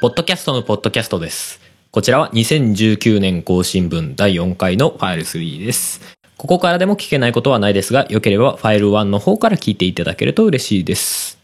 [0.00, 1.60] ポッドキャストのポッドキャストです。
[1.90, 6.00] こちらは2019年更新分第4回のファイル3です。
[6.38, 11.38] ここからでも聞けないことはないですが、よければファイル1の方から聞いていただけると嬉しいです。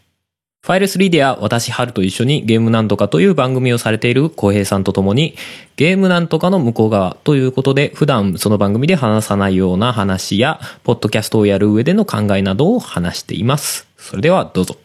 [0.63, 5.35] ファイル3では私、春と一緒にゲームなんとかという番組をされている浩平さんと共に、
[5.75, 13.87] ゲームなんとかの向こう側ということで、普段その番組で話さないような話や、ポッドキャストをやる上での考えなどを話しています。
[13.97, 14.77] それではどうぞ。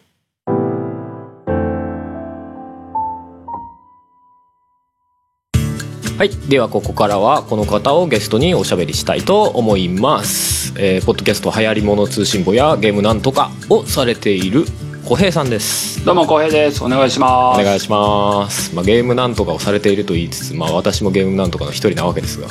[6.23, 6.29] はい。
[6.47, 10.73] では、ここからは、この方をゲストにおしゃべりしたいと思います。
[10.77, 14.63] えー、ポッドキャスト流行り物通信簿やゲームなんとかをされている
[15.03, 16.05] 小平さんです。
[16.05, 16.81] どうも、浩平です。
[16.81, 17.59] お願いします。
[17.59, 18.73] お願いします。
[18.73, 22.47] まあ、ゲームなんとかをされていると言いつつ、まあ、私もゲームなんとかの一人なわけですが。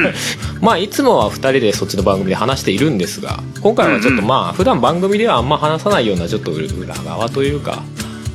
[0.62, 7.82] まあ、いつもは二人でそっちの番組で話しているんですが、今回はちょっとまあ、普段番組ではあんま話さないような、ちょっと裏側というか、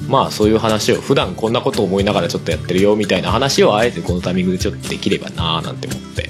[0.07, 6.29] まあそういう話を普段こんなこと思いながらちょっとやってるよみたいな話をあえてこのタイミングでちょっとできればなーなんて思って、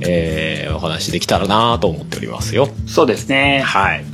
[0.00, 2.68] えー、お話できたらなーと思っておりますよ。
[2.86, 3.60] そうですね。
[3.60, 4.04] はい。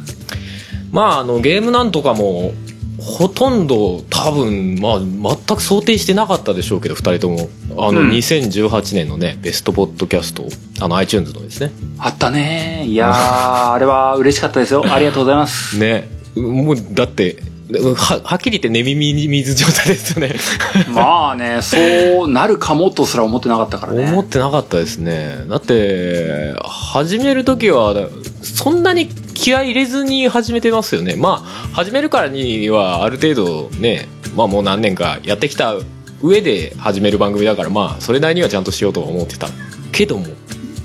[0.92, 2.52] まああのゲームなんとかも
[2.98, 7.48] ほとんど多分まあ全く想定してなかったでしょうけど2人とも
[7.88, 10.44] あのうん2018年のね、ベストポッドキャスト
[10.80, 12.84] あの iTunes のですねあったね。
[12.86, 14.84] いやー、あれは嬉しかったですよ。
[14.86, 15.76] ありがとうございます。
[15.80, 17.36] ねもうだって
[17.68, 20.36] ははっきり言って寝耳に水状態ですよね。
[20.94, 24.04] まあね、そうなるかもとすら思ってなかったからね。
[24.04, 25.44] 思ってなかったですね。
[25.48, 28.08] だって始める時は
[28.42, 31.16] そんなに気合い入れずに始めてますよね。
[31.16, 35.74] まあ始めるからにはある程度ねまあもう何年かやってきた
[36.22, 39.48] 上で始める番組だからまあそれなりにはちゃんとしようとは思ってた
[39.90, 40.26] けども。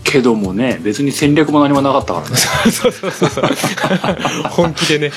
[0.03, 2.35] けどもね、別に戦略も何もなかったからね。
[2.69, 3.45] そうそうそうそう。
[4.49, 5.11] 本気でね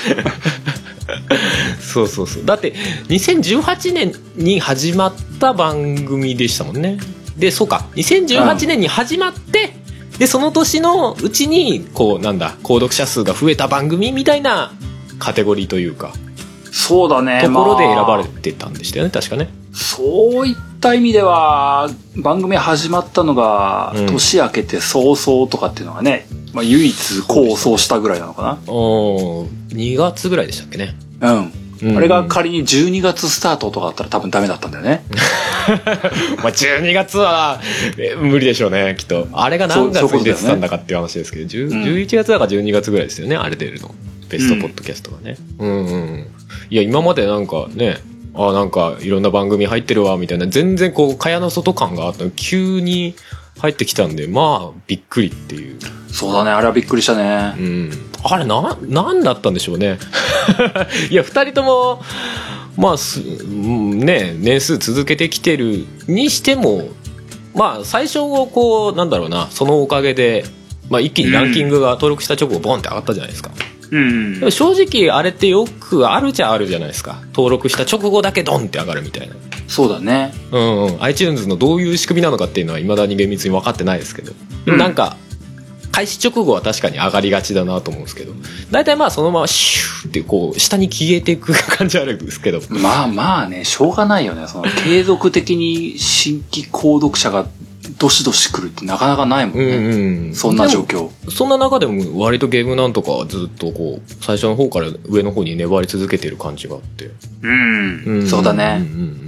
[1.81, 2.45] そうそうそう。
[2.45, 2.75] だって
[3.09, 6.99] 2018年に始まった番組でしたもんね。
[7.37, 7.87] でそうか。
[7.97, 9.75] 2018年に始まって、
[10.19, 14.73] でその年のうちにこうなんだ購読者数が増えた番組みたいな
[15.19, 16.13] カテゴリーというか
[16.71, 17.41] そうだね。
[17.45, 19.49] ところで選ばれまてたんでしたよね確かね。
[19.73, 30.95] あそういった意味では、番組始まったのがうん、年明けて早々とかっていうのがね、まあ唯一構想したぐらいなのかお2月ぐらいでしたっけね。
[31.21, 31.35] な。
[31.35, 31.53] うん。
[31.83, 31.97] うん。
[31.97, 35.05] あれが仮に12月スタートとかだったら多分ダメだったんだよね。
[36.39, 37.61] まあ12月は
[37.99, 39.27] え無理でしょうねきっと。
[39.33, 41.83] あれが何月に出てたんだかっていう話ですけど、10うん。
[41.83, 43.95] 11月だか12月ぐらいですよねあれ出るの。
[44.29, 45.37] ベストポッドキャストがね。
[45.59, 46.27] うんうんうん。
[46.71, 47.99] いや今までなんかね
[48.35, 53.15] あなんかいろんな番組入ってるわみたいな全然こう蚊帳の外感があったの急に
[53.59, 55.79] 入ってきたんでまあびっくりっていう。
[56.11, 57.55] そうだね、あれはびっくりしたね。
[57.59, 57.61] う。
[57.61, 57.91] ん。
[58.23, 59.99] あれな何だったんでしょうね。
[61.11, 62.03] いや2人とも
[62.77, 66.89] まあすうんね年数続けてきてるにしても
[67.55, 70.45] まあ最初こうなんだろうなそのおかげで、
[70.91, 77.21] まあ、一気にランキングが登録した直後ボンって上がったじゃないですか、うんでも正直あれってよくあるじゃあるじゃないですか。
[77.35, 79.35] 登録した直後だけドンって上がるみたいな。
[79.69, 80.33] そうだね。
[80.53, 81.03] うんうん。
[81.03, 84.33] iTunes のどういう仕組みなのかっていうのはいまだに厳密に分かってないですけど、
[84.65, 85.17] でもなんか
[85.93, 88.33] 開始直後は確かに上がりがちだなと思うんですけど。
[88.71, 92.61] 大体まあそのままシューってこう下に消えていく感じあるんですけど。
[92.69, 94.49] まあまあね、しょうがないよね。
[94.49, 97.47] その継続的に新規購読者が
[97.99, 99.77] どしどし来るってなかなかないもんうんね。
[99.77, 101.11] うんそんな状況。
[101.31, 107.11] そんな中でも割とゲームなんとかはずっとこう最初の方から上の方に粘り続けてる感じがあって、
[107.43, 108.27] うん。
[108.27, 108.77] そうだうんね。
[108.81, 109.21] うんうん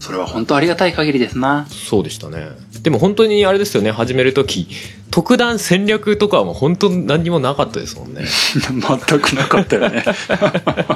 [0.00, 1.66] それは本当ありがたい限りですな。
[1.70, 2.48] そうでしたね
[2.84, 4.68] でも本当にあれですよね始める時。
[5.10, 8.26] 特段戦略とかはもう本当何にもなかったですもんね。
[8.54, 10.04] 全くなかったよね。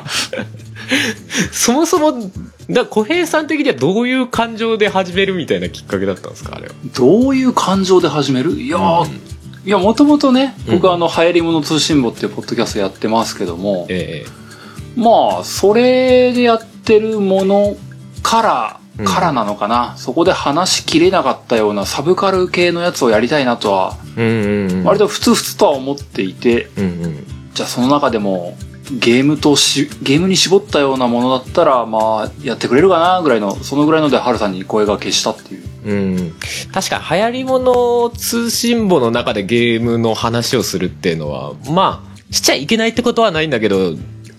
[1.50, 2.31] そもそも
[2.69, 6.75] だ小平さん的にはどういう感情で始めるみたいなきっかけだったんですかあれは？
[6.94, 8.53] どういう感情で始める？
[8.53, 9.20] いやー、うん。
[9.66, 10.88] いや、もともとね、僕うん。
[10.91, 14.26] はあの、流行り物通信簿っていうポッドキャストやってますけども、え
[14.94, 17.76] まあ、それでやってるもの
[18.22, 24.85] から、うんからなのかな、そこで話しきれなかったようなサブカル系のやつをやりたいなとは、えうんうんうん。
[24.85, 27.27] 割とふつふつとは思っていて、うんうん。
[27.55, 28.56] じゃあその中でも、
[28.91, 35.69] ゲームとし、ゲームに絞ったようなものだったら、まあ、やってくれるかなぐらいの、そのぐらいので、ハルさんに声がけしたっていう。
[35.85, 36.35] うん、
[36.73, 43.94] 確か流行り物通信簿の中でゲームの話をするっていうのはまあしちゃいけないってことはないんだけど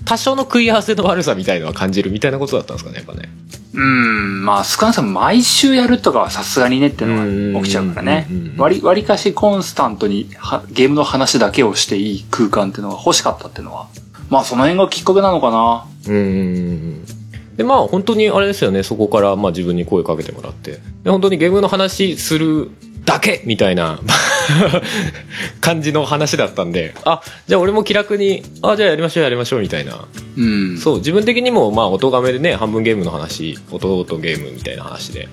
[0.05, 3.29] 多少の食い合わせの悪さみたいのは感じるみたいなことだったんですかねやっぱね
[3.71, 8.27] うん、まあ少なくとも毎週やるとかはさすがにねっていうのが起きちゃうからね。
[8.57, 13.87] 割り、割りかしコンスタントにはゲームの話だけをしていい空間っていうのが欲しかったっていうのは。
[14.29, 15.85] まあその辺がきっかけなのかな。
[16.07, 17.05] うん
[17.57, 22.71] でまあ本当にあれですよねそこからまあ自分に声かけてもらってで本当にゲームの話する
[23.09, 23.99] だけみたいな
[25.61, 30.05] 感じの話だったんであじゃあ俺も気楽にあじゃあやりましょうやりましょうみたいな
[30.37, 30.77] うん。
[30.77, 35.27] そう自分的にもまあ音がめでね半分ゲームの話音とゲームみたいな話で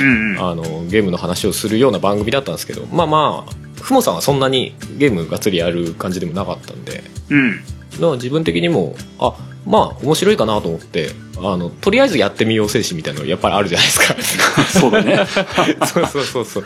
[0.00, 0.40] うんうん。
[0.40, 7.60] あのゲームの話をするような番組だったんですけどまあまあふもさんはそんなにゲームがっつりやる感じでもなかったんでうん。
[8.16, 9.34] 自分的にもあ
[9.66, 15.26] まあ面白いかなと思ってあのとりあえずやってみよう精神みたいなのやっぱりあるじゃないですかそうだね。
[15.86, 16.64] そうそうそうそう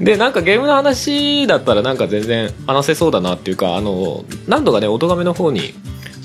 [0.00, 5.74] でなんかゲームの話だったらなんか全然話せそうだなっていうかあの何度かね音亀の方に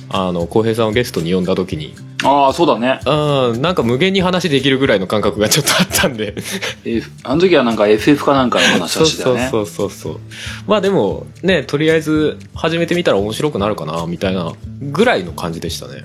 [0.09, 1.93] あの浩平さんをゲストに呼んだ時に
[2.25, 2.99] ああ、そうだね。
[3.05, 6.35] うんなんか無限に話できるぐらいの感覚がちょっとあったんで
[6.83, 9.47] F あの時はなんか FF かなんかの話そうはしてね。
[9.51, 10.19] そうそうそうそう
[10.67, 14.51] まあでもねとりあえず始めてみたら面白くなるかなみたいな
[14.81, 16.03] ぐらいの感じでしたね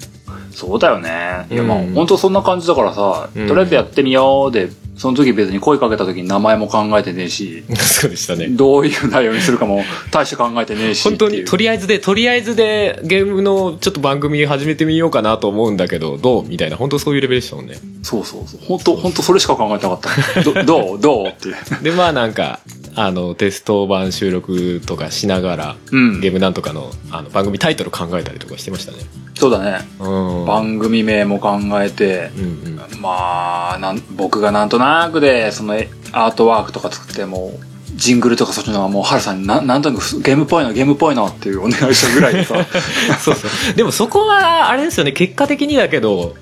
[0.53, 1.47] そうだよね。
[1.51, 11.03] いや、まあ、うん本当そんな感じだからさ、うんとりあえずやってみようで、その時別に声かけた時に名前も考えてねえし、 そうでしたねどういう内容にするかも大して考えてねえし。
[11.05, 18.61] 本当にとりあえずでとりあえずでゲームのちょっと番組始めてみようかなと思うんだけどどうみたいな本当そういうレベルでしたもんねそうそうそう。
[18.67, 20.43] 本当本当それしか考えてなかった。
[20.43, 21.01] どどう？
[21.01, 21.27] どう？
[21.29, 21.55] っていう。
[21.83, 22.61] でまあなんか
[22.95, 26.21] あのテスト版収録とかしながら、うん。
[26.21, 28.99] ゲームなんとかのあの番組タイトル考えたりとかしてましたね。
[29.35, 29.87] そうだね。
[29.99, 30.47] うん。
[30.47, 33.01] 番組名も考えて、うんうん。
[33.01, 42.55] まあ、なん僕がなんとなくで、そのえアートワークとか作ってもう、ジングルとかそっちのはもう、ハルさんにななんとなくゲームっぽいな、ゲームっぽいなっていうお願いしたぐらいでさ。
[43.21, 43.75] そうそう。
[43.75, 45.13] でもそこはあれですよね。
[45.13, 46.35] 結果的にだけど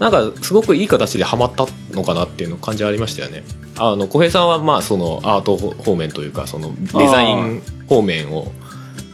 [0.00, 3.44] なんかすごくいい形でハマったのかなっていうの感じありましたよね。
[3.78, 8.50] あの小平さんはまあそのアート方面というかそのデザイン方面を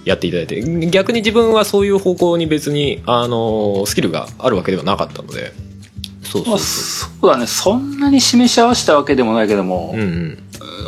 [0.04, 5.52] やっていただいて逆に自分はそういう方向に別にあのスキルがあるわけではなかったので。
[6.22, 6.58] そうそまあ、う。
[6.60, 7.46] そそうだね。
[7.46, 10.38] そんなに示し合わせたわけでもないけども、ううん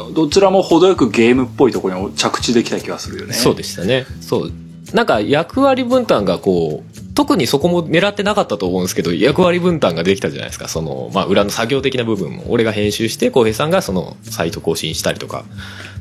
[0.06, 0.14] うん。
[0.14, 3.34] どちらも程よくゲームっぽいところに着地できた気がするよね。
[3.34, 4.06] そうでしたね。
[4.20, 4.52] そう。
[4.92, 6.87] なんか役割分担がこう
[7.18, 10.68] 特にそこも狙ってなかったと思うんですけど役割分担ができたじゃないですか。
[10.68, 12.44] その、まあ、裏の作業的な部分も。
[12.46, 15.44] 俺が編集して浩平さんがそのサイト更新したりとか、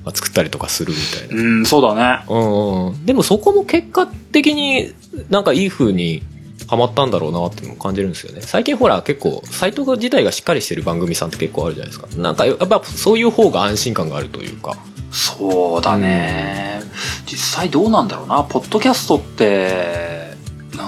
[0.05, 1.43] まあ、作ったりとかするみたいな。
[1.43, 2.23] うん、そうだね。
[2.29, 3.05] うんうん。
[3.07, 4.93] でもそこも結果的に
[5.31, 6.21] なんかいい風に
[6.67, 8.41] ハマったんだろうなっていうのを感じるんですよね。
[8.41, 12.07] 最近ほら結構サイト自体がしっかりしてる番組さんって結構あるじゃないですか。
[12.15, 14.77] なんかやっぱそういう方が安心感があるというか。
[15.11, 16.79] そうだね。
[17.25, 18.43] 実際どうなんだろうな。
[18.43, 20.26] ポッドキャストって、な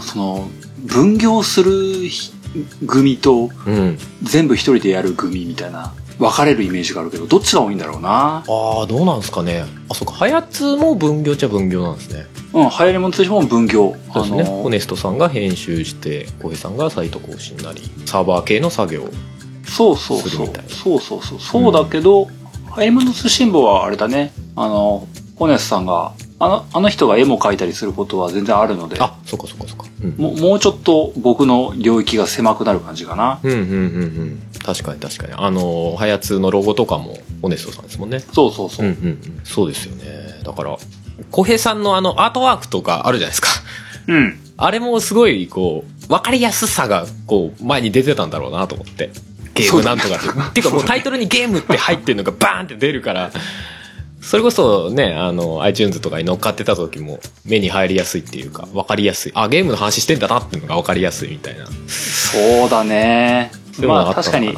[0.01, 0.47] その、
[0.85, 2.31] 分業するひ
[2.87, 8.43] 組とうん全部一人でやる組みたいな、分かれるイメージがあるけど、どっちが多いんだろうな。
[8.47, 13.95] ああどうなんですかねあそうかハヤツも分業っちゃ分業なんですねうん、流行り物としても分業。
[14.13, 19.09] そうですね、あのホネストさんが編集して浩平さんがサイト更新なりサーバー系の作業
[19.69, 20.65] そうそうそうするみたい。
[20.67, 21.39] そうそうそう。
[21.39, 24.33] そうだけど、流行り物通信簿はあれだね。
[24.55, 29.85] あの、ホネスさんが、あの、あの人が絵も描いたりすることは全然あるので、あそっかそっかそっか。
[30.03, 30.11] うん。
[30.17, 33.39] ももうちょっと僕の領域が狭くなる感じかな。
[33.43, 33.75] うんうんうんう
[34.05, 34.41] ん。
[34.63, 35.33] 確かに確かに。
[35.33, 38.19] あのハヤツのロゴとかもホネストさんですもんね。
[38.19, 38.87] そうそうそう。
[38.87, 38.89] う。
[38.89, 39.41] んうんうん。
[39.43, 40.41] そうですよね。
[40.43, 40.77] だから
[41.31, 43.49] 浩平さんのあのアートワークとかあるじゃないですか。
[44.07, 44.39] うん。
[44.55, 49.09] あれもすごいこう分かりやすさがこう前に出てたんだろうなと思って。
[49.55, 50.29] ゲームなんとかって。
[50.29, 53.29] っていうかもうタイトルにゲームって入ってるのがバーンって出るから
[54.21, 63.51] それこそねあの iTunes とかに乗っかってた時も目に入りやすいっていうか分かりやすいあゲームの話してんだなっていうのが分かりやすいみたいなそうだね。
[63.79, 64.55] まがあ確かに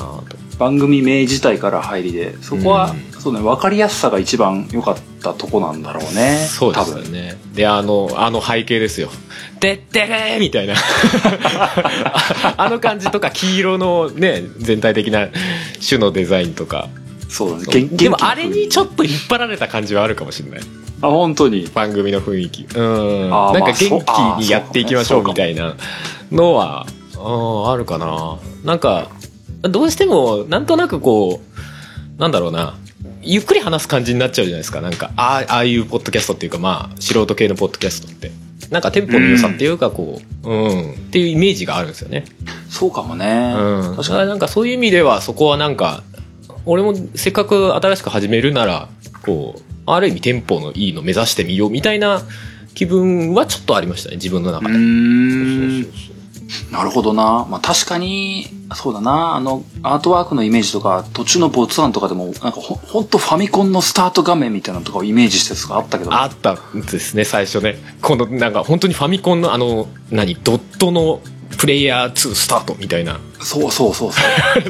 [0.57, 6.37] 番組名自体から入りで、そこは、うんそうね、分かりやすさが一番良かったとこなんだろうね。
[6.49, 6.97] そうですよ。
[7.03, 9.09] ねであのあの背景ですよ
[9.59, 15.27] 「でってれー!」みたいなあ あの感じとか黄色のね全体的な
[15.87, 16.87] 種のデザインとか
[17.31, 17.63] そうだね。
[17.65, 20.59] 元でもあれにちょっと引っ張られた感じはあるかもしれない。
[21.01, 21.65] あ、本当に。
[21.73, 22.63] 番組の雰囲気。
[22.75, 23.29] うん。
[23.29, 25.75] なんか元気にやっていきましょうみたいな
[26.31, 26.85] のは
[27.15, 28.37] うんあるかな。
[28.65, 29.09] なんか
[29.61, 31.39] どうしてもなんとなくこ
[32.17, 32.75] うなんだろうな。
[33.23, 34.81] ゆっくり話す感じになっちゃうじゃないですか。
[34.81, 38.31] なんかああああいうポッドキャストっていうかまあ素人系のポッドキャストって。
[38.69, 40.91] なんかテンポの良さっていうかこううん。
[40.91, 42.25] っていうイメージがあるんですよね。
[42.69, 43.53] そうかもね。
[43.57, 44.29] うん、確かに。
[44.29, 46.03] なんかそういう意味ではそこはなんか
[46.65, 48.89] 俺もせっかく新しく始めるなら
[49.25, 52.21] こうある意味テンポのいいの目指してみようみたいな
[52.73, 54.73] 気分はちょっとありましたね自分の中で。
[54.73, 56.21] うーんそうそうそう
[56.69, 57.47] なるほどな。
[57.49, 59.35] まあ確かに、そうだな。
[59.35, 66.13] あの、アートワークのイメージとか、途中のボツ案とかでも、なんかほほんとファミコンのスタート画面みたいなのとかをイメージしたやつがあったけど。
[66.13, 70.35] あったんですね最初ねこのなんか本当にファミコンのあの何？
[70.35, 71.21] ドットの
[71.57, 73.19] プレイヤー2スタートみたいな。
[73.41, 74.19] そうそうそうそ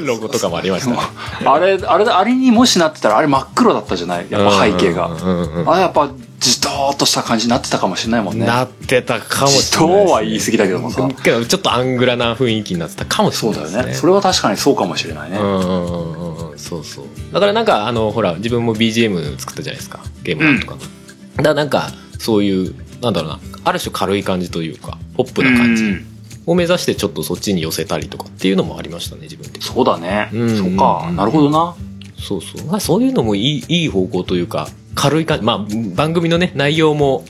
[0.06, 0.98] ロゴとかもありましたね。
[1.44, 4.26] あれ、あれ、あれにもしなってたら、あれ真っ黒だったじゃない？
[4.30, 5.06] やっぱ背景が。
[5.06, 6.08] うんうんうんあれやっぱ、
[6.40, 8.44] じとーっとした感じになってたかもしれないもんね。
[8.46, 11.08] なってたかもしじれないね、とーは言い過ぎだけどもさ。
[11.22, 13.66] けどちょっとアングラな雰囲気になってたかもしれないね。
[13.66, 13.94] そうだよね。
[13.94, 15.38] それは確かにそうかもしれないね。
[15.38, 16.58] うんうんうんうんうん。
[16.58, 17.04] そうそう。
[17.32, 20.00] だからなんかあのほら自分も BGM 作ったじゃないですか。
[20.24, 20.74] ゲームとか。
[20.74, 23.38] の、だからなんかそういうなんだろうな。
[23.64, 25.84] ある種軽い感じというかポップな感じ。
[25.84, 26.06] うん
[26.46, 29.62] を目指してちょっとそっちに寄せたりとかっていうのもありましたね自分的に。
[29.62, 30.30] そうだね。
[30.32, 30.58] うん。
[30.58, 31.10] そうか。
[31.12, 31.74] なるほどな。
[32.18, 32.66] そうそう。
[32.66, 37.24] まあそういうのもいいいい方向というか軽い感じまあ番組のね内容も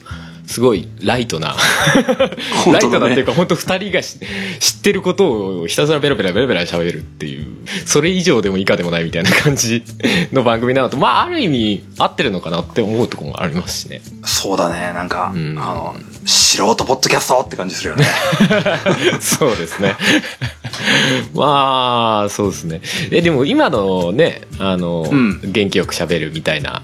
[0.47, 1.57] すごいライトな。
[2.71, 4.19] ライトなっていうか本当二人がし
[4.61, 7.47] 知ってることをひたすらベラベラベラベラ喋るっていう。
[7.87, 9.83] それ以上でも以下でもないみたいな感じ
[10.33, 14.03] の番組なのとまあある意味合ってるのかなって思うところもありますしね。
[14.25, 14.93] そうだね。
[14.93, 15.59] なんか、うん。
[15.59, 18.07] あの、素人ポッドキャストって感じするよね。
[19.21, 19.97] そうですね
[21.35, 26.83] まあそうですねえでも今のねあの、うん元気よく喋るみたいな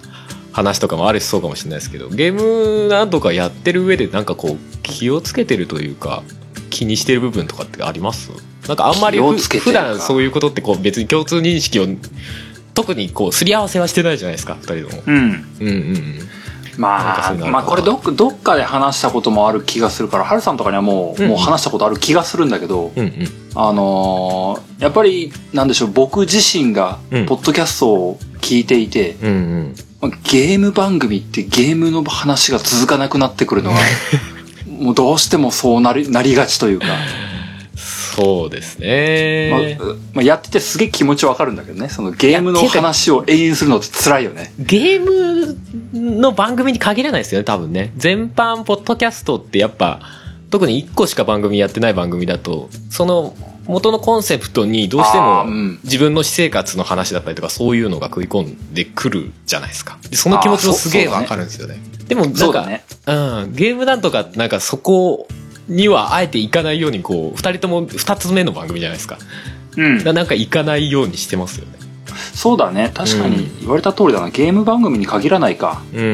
[0.53, 6.23] 話とかもあるしそうかもしれないですけどゲームなんとかやってる上でなんかこう気をつけてるというか
[6.71, 8.31] 気にしてる部分とかってあります？
[8.67, 11.87] なんかあんまり普段そういうことってこう別に共通認識を
[12.75, 15.03] 特にこうすり合わせはしてないじゃないですか二人とも。
[15.07, 15.15] うん。
[15.15, 16.29] うんうんうん
[16.79, 21.29] まあ、まあこれどっかどっかで話したこともある気がするから、ハルさんとかにはもう、うん。
[21.31, 23.13] もう話したことある気がするんだけど、うんうん。
[23.57, 29.75] あのーやっぱり、なんでしょう、僕自身がうん、ポッドキャストを聞いていて、うんうん。
[30.01, 33.77] まあゲーム番組ってゲームの話が続かなくなってくるのが、
[34.71, 36.87] もうどうしてもそうなり、なりがちというか、
[38.19, 44.53] そうですね、まあまあ、やっててすげえ気持ちわかるんだけどね、そのゲームの話を永遠するのって辛いよね。
[44.59, 45.57] ゲーム
[45.95, 47.93] の番組に限らないですよね、多分ね。
[47.97, 50.01] 全般、ポッドキャストってやっぱ、
[50.51, 53.37] 特に1個しか番組やってない番組だと、その
[53.69, 59.99] 元のコンセプトにどうしてあも自分の私生活の話だったりとかそういうのが食い込んでくるじゃないですか。
[60.11, 61.79] でその気持ちもすげえわかるんですよね。
[62.09, 62.83] でもなんか、そうだね。
[63.07, 65.29] うん、ゲームなんとかなんかそこ
[65.69, 69.19] にはあえていかないようにこう、2人とも2つ目の番組じゃないですか。
[69.77, 71.73] うんだなんか行かないようにしてますよね。
[72.35, 72.91] そうだね。
[72.95, 74.31] 確かうんに言われた通りだな。
[74.31, 75.83] ゲーム番組に限らないか。
[75.93, 76.11] うんうんう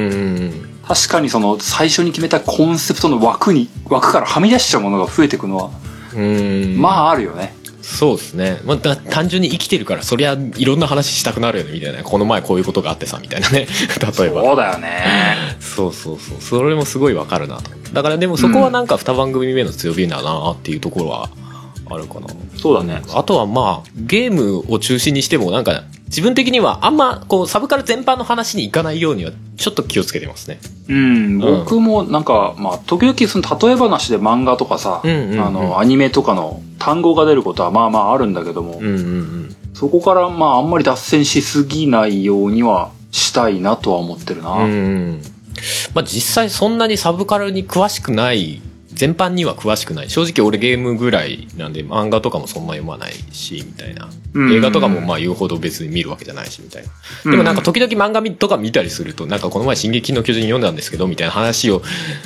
[0.46, 0.70] ん。
[0.86, 5.70] 確かにその最初に決めたコンセプトの枠に、枠からはみ出しちゃうものが増えていくのは、
[6.14, 6.76] うん。
[6.78, 7.54] まああるよね。
[7.84, 8.60] そうですね。
[8.64, 12.02] まあ、だ単純に生きてるから、そりゃいろんな話したくなるよね、みたいな。
[12.02, 13.66] この前こういうことがあってさ、みたいなね。
[14.18, 14.42] 例えば。
[14.42, 15.04] そうだよね。
[15.60, 16.40] そうそうそう。
[16.40, 17.70] それもすごいわかるなと。
[17.92, 21.30] だからでもそこはなんか二番組目の強みだなっていうところは
[21.86, 22.26] あるかな。
[22.56, 23.02] そうだね。
[23.14, 30.60] あとはまあ、ゲームを中心にしてもなんか、自分的にはあんまこうサブカル全般の話に行かないようにはちょっと気をつけてますね。
[30.88, 39.56] うん、僕もなんか、まあ、時々その例え話で漫画とかさ、うんうんうんあの、アニメとかの単語が出ることはまあまああるんだけども、うんうんうん。
[39.74, 44.52] そこからまああんまり脱線しすぎないようにはしたいなとは思ってるな。
[44.52, 44.74] うんう
[45.14, 45.22] ん。
[45.94, 48.60] まあ実際そんなにサブカルに詳しくない、
[48.94, 50.10] 全般には詳しくない。
[50.10, 54.06] 正直俺ゲームぐらいなんで漫画とかもそんな読まないし、みたいな。
[54.06, 56.84] うん映画とかもまあ言うほど別に見るわけじゃないし、みたい
[57.24, 57.30] な。
[57.30, 61.82] でもなんか時々漫画とか見たりすると、なんかこの前進撃の巨人読んだんですけど、みたいな話を、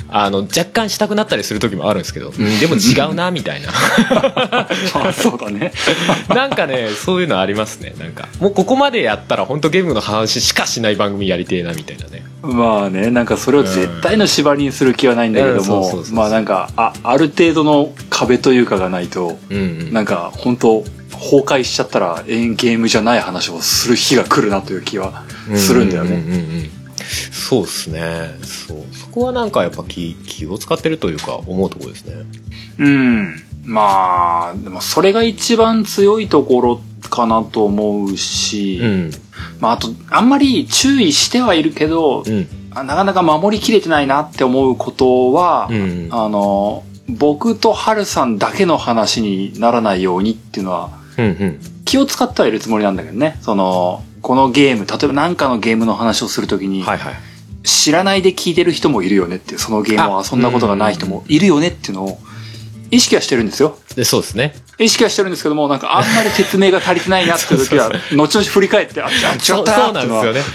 [0.09, 3.71] あの、若干したくなったりする時もあるんですけど、うん、でも違うな、みたいな。
[3.71, 5.71] ま あそうだね。
[6.29, 7.93] なんかね、そういうのありますね。
[7.99, 12.23] なんか、もうここまでやったら本当ゲームの話しかしない番組やりてえな、みたいなね。
[12.41, 19.93] まあね、なんかそれを絶対の縛りにする気はないんだけどもまあなんか、あ、ある程度の壁というかがないと、うんうん。
[19.93, 26.11] なんか本当崩壊しちゃったらゲームじゃない話をする日が来るなという気はするんだよね。
[26.11, 26.79] うううんうん
[27.31, 28.35] そうですね。
[28.43, 28.95] そう。
[28.95, 32.13] そこはなんかやっぱ気、気を使ってるというか思うところですね。
[32.77, 33.43] うん。
[33.63, 39.11] まあ、でもそれが一番強いところかなと思うし、うん。
[39.59, 42.47] まああと、あんまり注意してはいるけど、うん。
[42.71, 46.07] あなかなか守りきれてないなって思うことは、うん。
[46.11, 51.59] あの、僕とハルさんだけの話にならないようにっていうのは、うんうん。
[51.85, 53.37] 気を使ってはいるつもりなんだけどね。
[53.41, 57.13] その、このゲーム、例えば何かのゲームの話をするときに、はいはい。
[57.63, 62.19] 知らないで聞いてる人もいるよねっていう、そのゲームを遊んだことがない人もいるよねっていうのを、
[62.91, 63.77] 意識はしてるんですよ。
[63.95, 64.55] で、そうですね。
[64.77, 70.41] 意識はしてるんですけども、なんかあんまり説明が足りてないなっていう時は、 後々振り返って、あ、違ったなそうなんですよね。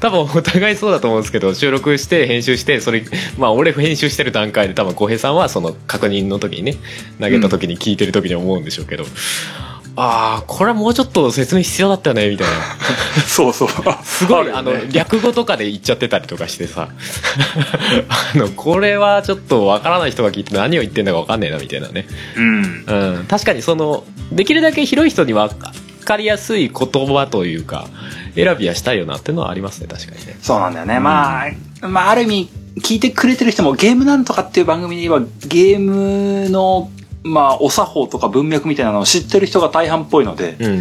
[0.00, 3.04] 多分お互いそうだと思うんですけど収録して編集してそれ
[3.36, 6.76] まあ俺編集してる段階で多分浩平さんはその確認の時にね
[7.20, 9.04] 投げた時に聞いてる時に思うんでしょうけど、
[10.00, 12.52] ああこれはもうちょっと説明必要だったよねみたいな。
[13.26, 13.68] そうそう。
[14.04, 14.72] すごいあ,、ね。
[14.72, 16.88] の略語とかで言っちゃってたりとかしてさ。
[18.34, 22.06] あのこれはちょっとわからない人が聞いて何を言ってんだかわかんねえなみたいなね。
[22.36, 22.84] うん。
[22.86, 25.52] うん、確かにそのできるだけ広い人に分
[26.04, 27.88] かりやすい言葉というか
[28.34, 30.36] 選びはしたいよなっていうのはありますね確かにね。
[30.40, 31.00] そうなんだよね。
[31.00, 31.44] ま
[31.82, 32.48] あ、まあ、ある意味、
[32.80, 36.90] 聞いてくれてる人もゲームなんとかっていう番組で言えば、ゲームの、
[37.24, 40.74] まあ、お作法とか文脈みたいなのを知ってる人が大半っぽいので、うんうん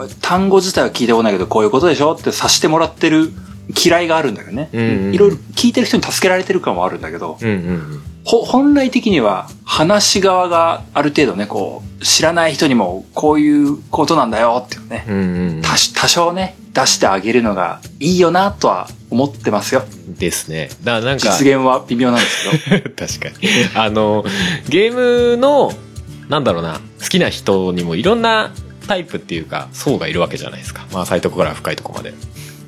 [0.00, 0.08] うん。
[0.20, 3.30] 単語自体は聞いたことないけど、こういうことでしょって察してもらってる
[3.76, 4.70] 嫌いがあるんだけどね。
[4.72, 5.14] うんうんうん。
[5.14, 19.82] いろいろ聞いてる人に助けられてる感はあるんだけど、うんうんほ本来的には話し側がある程度ね、こう、知らない人にもこういうことなんだよっていうね、うんうん多少ね、出してあげるのがいいよなとは思ってますよ。
[20.18, 22.90] ですねだからなんか実現は微妙なんですけど。
[22.94, 23.34] 確かに
[23.74, 24.24] あの
[24.68, 25.72] ゲームの
[26.28, 28.52] なんだろうな好きな人にもいろんな
[28.86, 32.14] タイプっていうか層がいるわけじゃないですかまあ浅いところから深いところまで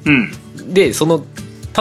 [0.07, 0.75] うん。
[0.75, 1.25] でその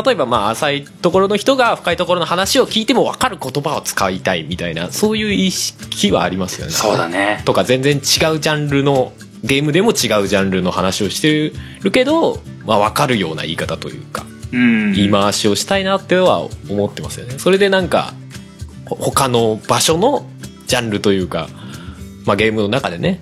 [0.05, 7.41] 例えばまあ浅いところの人が深いところの話を聞いても分かる言葉を使いたいみたいなそういう意識はありますよねそうだね。
[7.45, 9.11] とか全然違うジャンルの
[9.43, 14.93] ゲームでも違うジャンルの話をしてるけど、まあ、分かるような言い方というかうん。
[14.93, 17.39] 言い回しをしたいなっては思ってますよね。
[17.39, 18.13] それでなんか
[18.85, 20.25] ほ他の場所の
[20.67, 21.47] ジャンルというか、
[22.25, 23.21] まあ、ゲームの中でね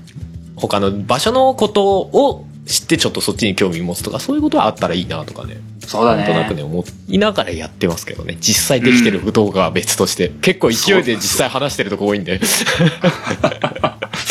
[0.56, 5.58] 他の場所のことを知ってちょっとそっちに興味持つとかそういうことはあったらいいなとかね
[5.90, 6.58] そうだなんとなくね。
[6.58, 8.38] ね思いながらやってますけどね。
[8.40, 12.40] 実際できてる動画は別として、結構勢いで実際話してるとこ多いんで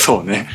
[0.08, 0.48] そうね。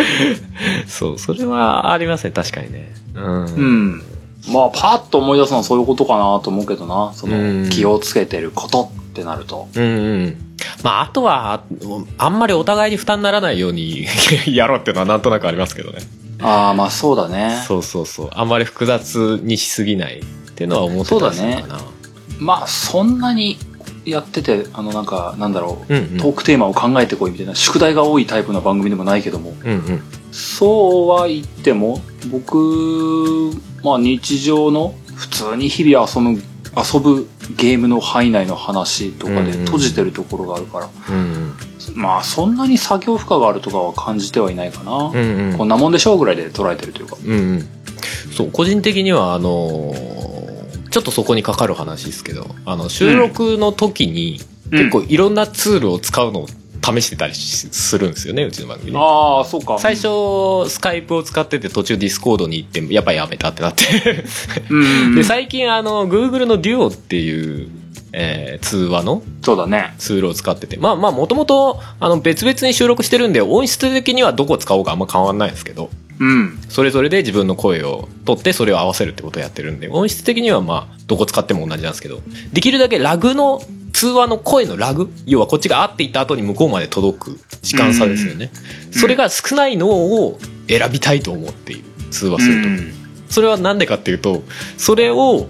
[0.88, 4.03] そうそれはありますね確かにねうん、うん。
[4.51, 7.13] まあ、パッと思い出すのはそういうことかなと思うけどな。
[7.13, 9.67] そうんの、気をつけてることってなると。
[9.75, 9.88] うんう
[10.25, 10.38] ん。
[10.83, 11.63] まあ、あとは、
[12.17, 14.07] あんまりお互いに負担にならないように
[14.48, 16.00] やろうっていうのはなんとなくありますけどね。
[16.41, 17.63] ああ、まあそうだね。
[17.67, 18.29] そうそうそう。
[18.33, 20.24] あんまり複雑にしすぎないっ
[20.55, 21.79] ていうのは思ってたりするかな。
[22.39, 23.57] まあ、そんなに
[24.05, 25.93] やってて、あの、なんか、なんだろう。
[25.93, 26.17] うんうん。
[26.17, 29.53] トークテーマを考えてこいみたいな宿題が多いタイプの番組でもないけども。
[29.63, 30.01] うんうん。
[30.31, 33.51] そうは言っても、僕、
[33.83, 36.41] まあ日常の普通に日々遊ぶ、
[36.75, 41.54] 遊ぶゲームの範囲内の話とかでうんうん閉じてるところがあるから、うん
[41.95, 44.93] まあそんなに作業負荷があるとかは感じてはいないかな。
[44.97, 45.13] うん。
[45.13, 47.17] うんうんこんなもんでしょうぐらいで捉えてるというか。
[47.23, 47.67] うんうん。
[48.36, 50.22] そう、個人的には、あのー
[50.93, 56.47] ちょっとそこにかかる話ですけど、あの、収録の時に、結構いろんなツールを使うのを
[56.84, 58.99] 試してたりしするんですよね、うちの番組ね。
[59.01, 59.79] ああ、そうか。
[59.79, 64.23] 最初、スカイプを使ってて途中ディスコードに行って、やっぱやめたってなって。
[64.69, 65.15] うん。
[65.15, 67.69] で、最近あの、Google の Duo っていう、
[68.13, 69.21] えー通話の？
[69.41, 69.95] そうだね。
[69.97, 76.60] ツールを使ってて、まあまあ、もともと、あの、別々に収録してるんで、音質的にはどこ使おうかあんま変わんないですけど、うん。
[76.69, 82.21] それぞれで自分の声を録って、それを合わせるってことをやってるんで、音質的にはまあ、どこ使っても同じなんですけど、
[82.54, 83.62] できるだけラグの、
[83.93, 88.52] 通話の声のラグ要はこっちが合っていった後に向こうまで届く時間差ですよね。
[88.88, 91.84] うんそれが少ないのを選びたいと思っている。
[92.10, 92.67] 通話すると。
[92.69, 92.93] うん
[93.30, 94.43] それはなんでかっていうと、
[94.78, 95.47] それを、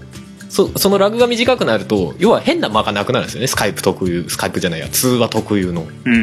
[0.53, 3.47] そそのラグが短くなると、要は変な間がなくなるんですよね。
[3.47, 5.81] スカイプ特有、スカイプじゃないや、通話特有の。
[6.05, 6.21] うんうん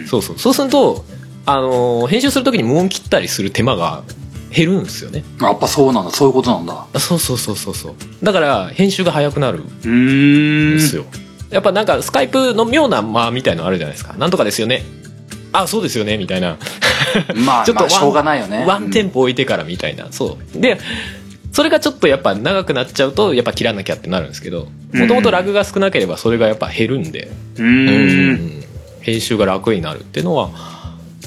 [0.00, 0.06] うん。
[0.08, 0.38] そうそう。
[0.38, 1.04] そうすると、
[1.46, 4.02] あのー編集するときに無音切ったりする手間が
[4.50, 5.22] 減るんですよね。
[5.40, 6.10] やっぱそうなんだ。
[6.10, 6.86] そういうことなんだ。
[6.92, 7.94] あそうそうそうそうそう。
[8.20, 10.78] だから、編集が早くなるんうーん。
[10.78, 11.04] ですよ。
[11.50, 14.14] やっぱなんか、スカイプの妙な間みたいのあるじゃないですか。
[14.18, 14.82] なんとかですよね。
[15.52, 16.56] あ、そうですよね、みたいな。
[17.46, 18.64] まあ、 ちょっとまあ、しょうがないよね。
[18.66, 20.08] ワンテンポ置いてからみたいな。
[20.10, 20.60] そう。
[20.60, 20.78] で、
[21.52, 28.32] それがちょっとやっぱ長くなっちゃうと、やっぱ切らなきゃってなるんですけど、もともとラグが少なければそれがやっぱ減るんで、うー
[28.64, 28.64] ん。
[29.00, 30.50] 編集が楽になるっていうのは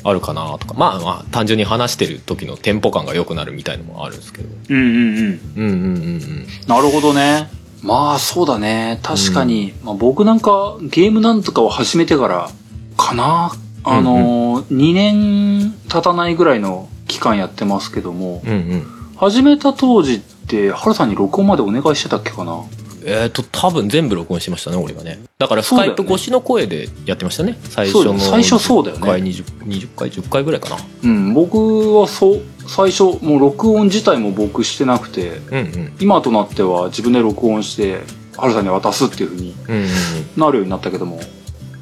[0.04, 0.74] あるかなとか。
[0.76, 4.50] まあまあ、単純に話してる時のテンポ感が良くなるみたいのもあるんですけど。
[4.70, 5.42] うんうんうん。
[5.56, 6.48] うんうんうんうん。
[6.68, 7.50] なるほどね。
[7.82, 9.00] まあそうだね。
[9.02, 9.74] 確かに。
[9.84, 12.50] まあ、僕なんかゲームなんとかを始めてから
[12.98, 13.52] かな。
[13.84, 19.01] あのー、2年経たないぐらいの期間やってますけども、うんうん。
[19.22, 22.64] 始めた当時って、ハルさんに録音までお願いしてたっけかな？
[23.06, 25.20] えっ、と、多分全部録音してましたね、俺がね。
[25.38, 27.56] だからスカイプ越しの声でやってましたね。
[27.66, 28.18] 最初の。
[28.18, 30.78] 最初そうだよね10回、20, 20回、10回ぐらいかな。
[31.04, 35.94] うん、僕はそう、最初、もう録音自体も僕してなくて、うんうん。
[36.00, 38.00] 今となっては自分で録音して、
[38.36, 39.90] ハルさんに渡すっていう風にうんうんうん。
[40.36, 41.20] なるようになったけども、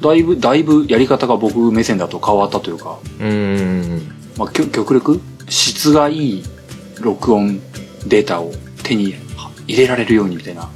[0.02, 3.62] だいぶ、だいぶやり方が僕目線だと変わったというか、うんうんう
[3.96, 4.12] ん。
[4.36, 5.22] まあ、極力？
[5.48, 6.44] 質がいい
[7.00, 7.60] 録音
[8.06, 9.14] データを手に
[9.66, 10.68] 入れられるようにみたいな。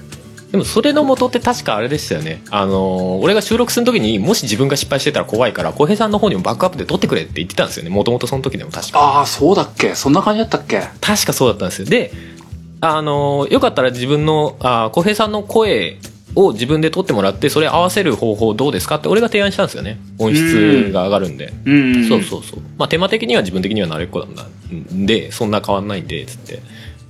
[0.51, 2.41] でもそれの元って確かあれでしたよね。
[2.51, 7.91] あの俺が収録する時にもし自分が失敗してたら怖いから浩平さんの方にもバックアップで撮ってくれって言ってたんですよね。
[7.91, 9.01] もともとその時でも確か。
[9.01, 9.97] ああ、そうだっけ。
[9.97, 10.81] そんな感じだったっけ？
[11.01, 11.87] 確かそうだったんですよ。
[11.87, 12.13] で
[12.81, 15.99] あのよかったら自分のあ浩平さんの声
[16.37, 19.99] を自分で撮ってもらってそれ合わせる方法どうですかって俺が提案したんですよね。
[20.19, 21.53] 音質が上がるんで。
[21.65, 22.09] うん。
[22.09, 22.61] そうそうそう。
[22.77, 26.61] まあテーマ的には自分的には慣れっこなんでそんな変わんないんでつって。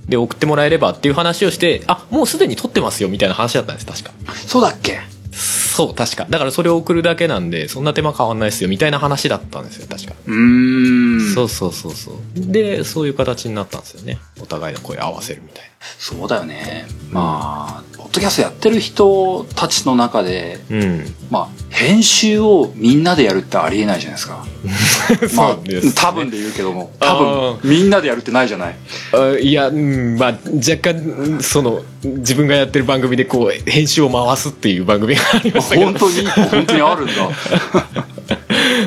[0.07, 4.11] で送ってもらえればっていう話をしてあもうすでに撮ってますよみたいな話だったんです確か。
[4.35, 4.99] そうだっけ？
[5.31, 6.27] そう確か。
[6.29, 10.13] だからそれを送るだけなんでそんな手間変わんないですよみたいな話だったんですよ確か。
[10.27, 11.33] うーん。
[11.33, 12.15] そうそうそうそう。
[12.35, 14.19] でそういう形になったんですよね。
[14.39, 16.87] お互いの声合わせるみたいそうだよね。
[17.11, 24.45] まあ、ポッドキャストやってる人たちの中で、なうんまあ、編集をみんなでやるってありえないじゃないですか。
[25.35, 28.75] まあね、多分で言うけども、多あ分、みんなでやるってないじゃない。
[29.13, 37.13] あいや、うん、まあ若干うんその自分がやってる番組でこう編集を回すっていう番組がありましたけど本当に、本当にあるんだ。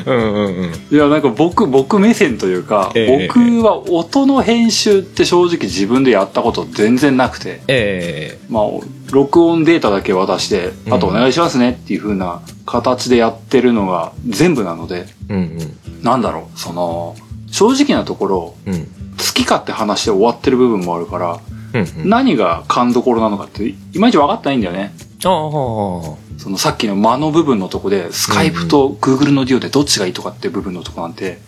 [0.05, 0.48] うんうんうん
[0.91, 8.63] いや、なんか僕、僕目線というか、ええ僕は音の編集って正直自分でやったこと全然なくて、えまあ、
[9.11, 10.93] 録音データだけ渡して、うん。
[10.93, 15.57] あとお願いしますねっていう風な形でやってるのが全部なので、えうん。
[16.03, 17.15] なんだろう、その、
[17.51, 18.73] 正直なところ、うん。
[18.73, 18.87] うん
[19.19, 21.39] 好き勝手話して終わってる部分もあるから、
[21.73, 22.09] うんうん。
[22.09, 24.93] 何が勘どころなのかって、いまいち分かってないんだよね。
[25.25, 31.39] ああそのさっきの間の部分のとこで、スカイプと Google のデュオでどっちがいいとかっていう部分のとこなんて、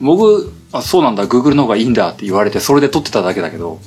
[0.00, 3.80] 僕、あ、そうなんだ、Google の方がいいんだって言われて、それで撮ってただけだけど、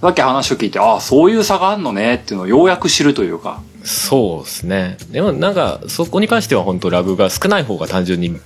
[0.00, 4.98] さっき話を聞いて、ああ、そういう差があんのねっていうのをようやく知るというか、そうですね。
[5.10, 8.38] でもなんかそこに関しては本当ラグが少ない方が単純に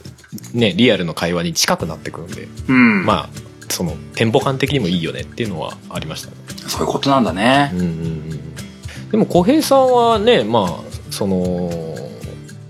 [0.52, 2.48] ねリアルの会話に近くなってくるんで。
[2.68, 3.04] うん。
[3.04, 3.28] まあ
[3.68, 6.36] そのテンポ感的にもいいよねっていうのはありましたね。
[6.68, 7.72] そういうことなんだね。
[7.74, 7.76] う。
[7.76, 9.10] んうんうん。
[9.10, 11.70] でも小平さんはねまあその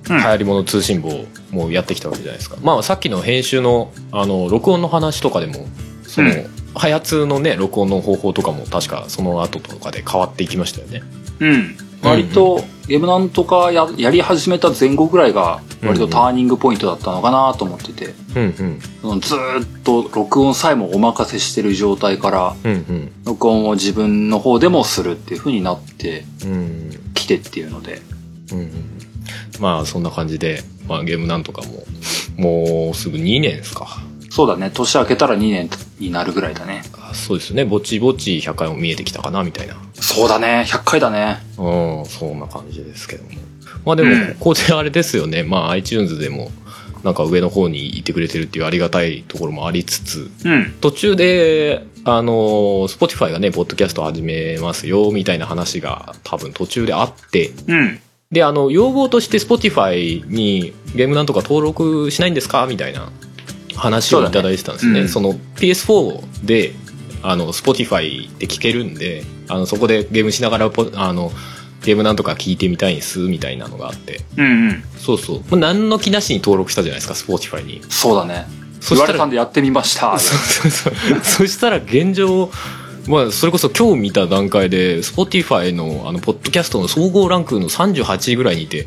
[0.09, 0.19] うん。
[0.19, 5.67] 流行り物通信簿もやってきたわけじゃないですか、まあさっきの編集のあの録音の話とかでも
[6.03, 6.47] その、うん。
[6.75, 11.03] ハヤツのね録音の方法とかも確かその後とかで変わっていきましたよね。
[11.41, 11.77] うん。
[12.03, 19.21] 割と、ゲームなんとかややり始めた前後ぐらいが、割とターニングポイントだったのかなと思ってて、うんうん。
[19.21, 26.91] ずーっと録音さえもお任せしてる状態から、うん録音を自分の方でもするっていう風になってうんうん。
[27.15, 28.03] きてっていうので、
[28.53, 28.71] うんうん
[29.61, 31.85] まあそんな感じで、まあ、ゲームなんとかも
[32.37, 34.03] もうすぐ2年ですか。
[34.31, 36.83] そうだね、年明けたら2年になるぐらいだね。
[36.99, 37.65] あそうですね。
[37.65, 39.77] ぼちぼち100回も見えてきたかなみたいな。
[39.95, 41.39] そうだね、100回だね。
[41.57, 43.31] うんそんな感じですけども。
[43.87, 44.35] まあでもうん。
[44.41, 46.51] ここであれですよね、まあ iTunes でも
[47.05, 50.75] なんか上の方にいてくれてるっていうありがたいところもありつつうん。
[50.81, 52.33] 途中であの
[52.89, 58.01] Spotify がねポッドキャスト始めますよみたいな話が多分途中であってうん。
[58.35, 62.67] であの要望として Spotify にゲームなんとか登録しないんですか？
[62.67, 63.11] みたいな
[63.75, 64.93] 話をいただいてたんですね。
[64.93, 66.73] そだねうんそうの PS4 で
[67.23, 71.33] あの Spotify で聴けるんであのそこでゲームしながらポあの
[71.83, 74.21] ゲームなんとか聞いてみたいんですみたいなのがあって。
[74.37, 74.85] うんうん。
[74.99, 75.39] そうそう。
[75.39, 77.83] もう何の気なしに登録したじゃないですか Spotify に。
[77.89, 78.47] そうだね。
[78.81, 80.19] そしたら言われたんでやってみました。
[80.19, 81.21] そうそうそう。
[81.23, 82.51] そしたら現状
[83.07, 88.87] まあ、それこそ今日見た段階で Spotify のあのポッドキャストの総合ランクの38位ぐらいにいて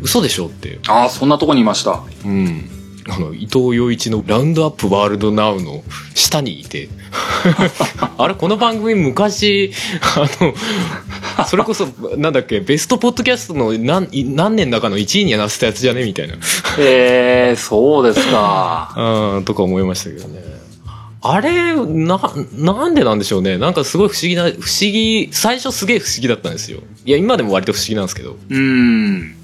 [0.00, 2.02] 嘘でしょってああ、そんなとこにいました。
[2.24, 2.70] うん。
[3.10, 5.82] あの伊藤洋一の「ラウンドアップワールドナウ」の
[6.14, 6.88] 下にいて。
[8.18, 9.72] あれこの番組昔
[10.14, 16.04] あのそれこそなんだっけベストポッドキャストの何何年だかの1位にはなってたやつじゃね？
[16.04, 16.34] みたいな。
[16.78, 18.92] ええそうですか。
[19.36, 20.57] うんとか思いましたけどね
[21.30, 22.20] あれな
[22.56, 29.34] なんでなんでしょうねなんかすごい不思議な不思議最初すげえ不思議だったんですよいや今でも割と不思議なんですけどうーん。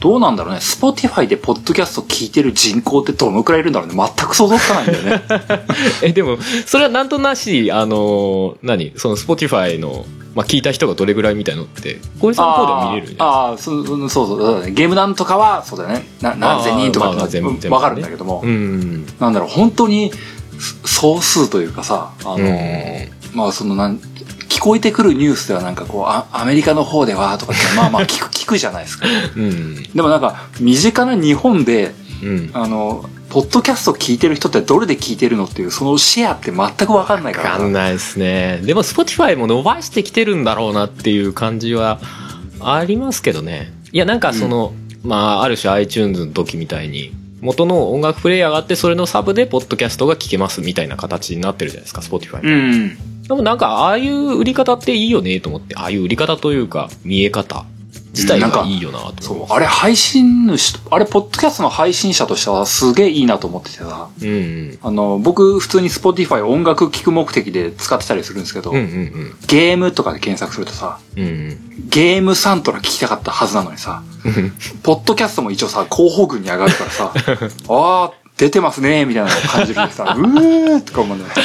[0.00, 0.60] どうなんだろうね。
[0.60, 3.94] スポティファイでポッドキャスト聞いてる人口ってどのくらいいるんだろうね。
[3.96, 5.22] 全く想像つかないんだよね。
[6.02, 8.92] えでもそれはなんとなしあの何？
[8.96, 14.72] その Spotify の、まあ、聞いた人がどれぐらいみたいのってこへいさんの方では見れるあーあー、そうそうそうだね。
[14.72, 16.06] ゲームなんとかは、そうだね。
[16.20, 20.18] な何千人とかって全部全部ねわかるんだけども、うんなんだろう、本当にす
[20.84, 23.96] 総数というかさ、あのーまあそのなん、
[24.48, 29.06] 聞こえてくるニュースではなんかこう、あアメリカの方ではとかって、まあまあ聞く、 聞くじゃないですか。
[29.36, 29.82] うん。
[29.82, 32.50] でもなんか、身近な日本で、うん。
[32.52, 37.52] あの、ポッドキャスト聞いてる人ってどれで聞いてるのっていう、そのシェアって全くわかんないから。
[37.52, 38.60] わかんないですね。
[38.62, 41.98] でも Spotify も伸ばしてきてるんだろうなっていう感じは
[42.60, 43.72] ありますけどね。
[43.90, 53.22] いやなんかその、まあある種 iTunes の時みたいに元の音楽プレイヤーがあってそれのサブでポッドキャストが聞けますみたいな形になってるじゃないですか Spotify もうん。
[53.22, 57.64] でもなんか、ああいう売り方っていいよねと思って、ああいう売り方というか、見え方
[58.14, 64.24] 自体がいいよなと思そう、あれ配信主、あれ、ポッドキャストの配信者としてはすげえいいなと思っててさ、う。
[64.24, 64.36] うんう
[64.72, 64.78] ん。
[64.82, 71.22] あの、僕、普通に Spotify 音楽聴く目的で使ってたりするんですけど、うんうんゲームとかで検索するとさ、うん。
[71.22, 74.52] うんゲームサントラ聞きたかったはずなのにさ、うん。
[74.82, 77.12] ポッドキャストも一応さ、候補群に上がるからさ、
[77.68, 81.42] あー、出てますね、みたいなのを感じるんでさ、 うーとか思うんだよね。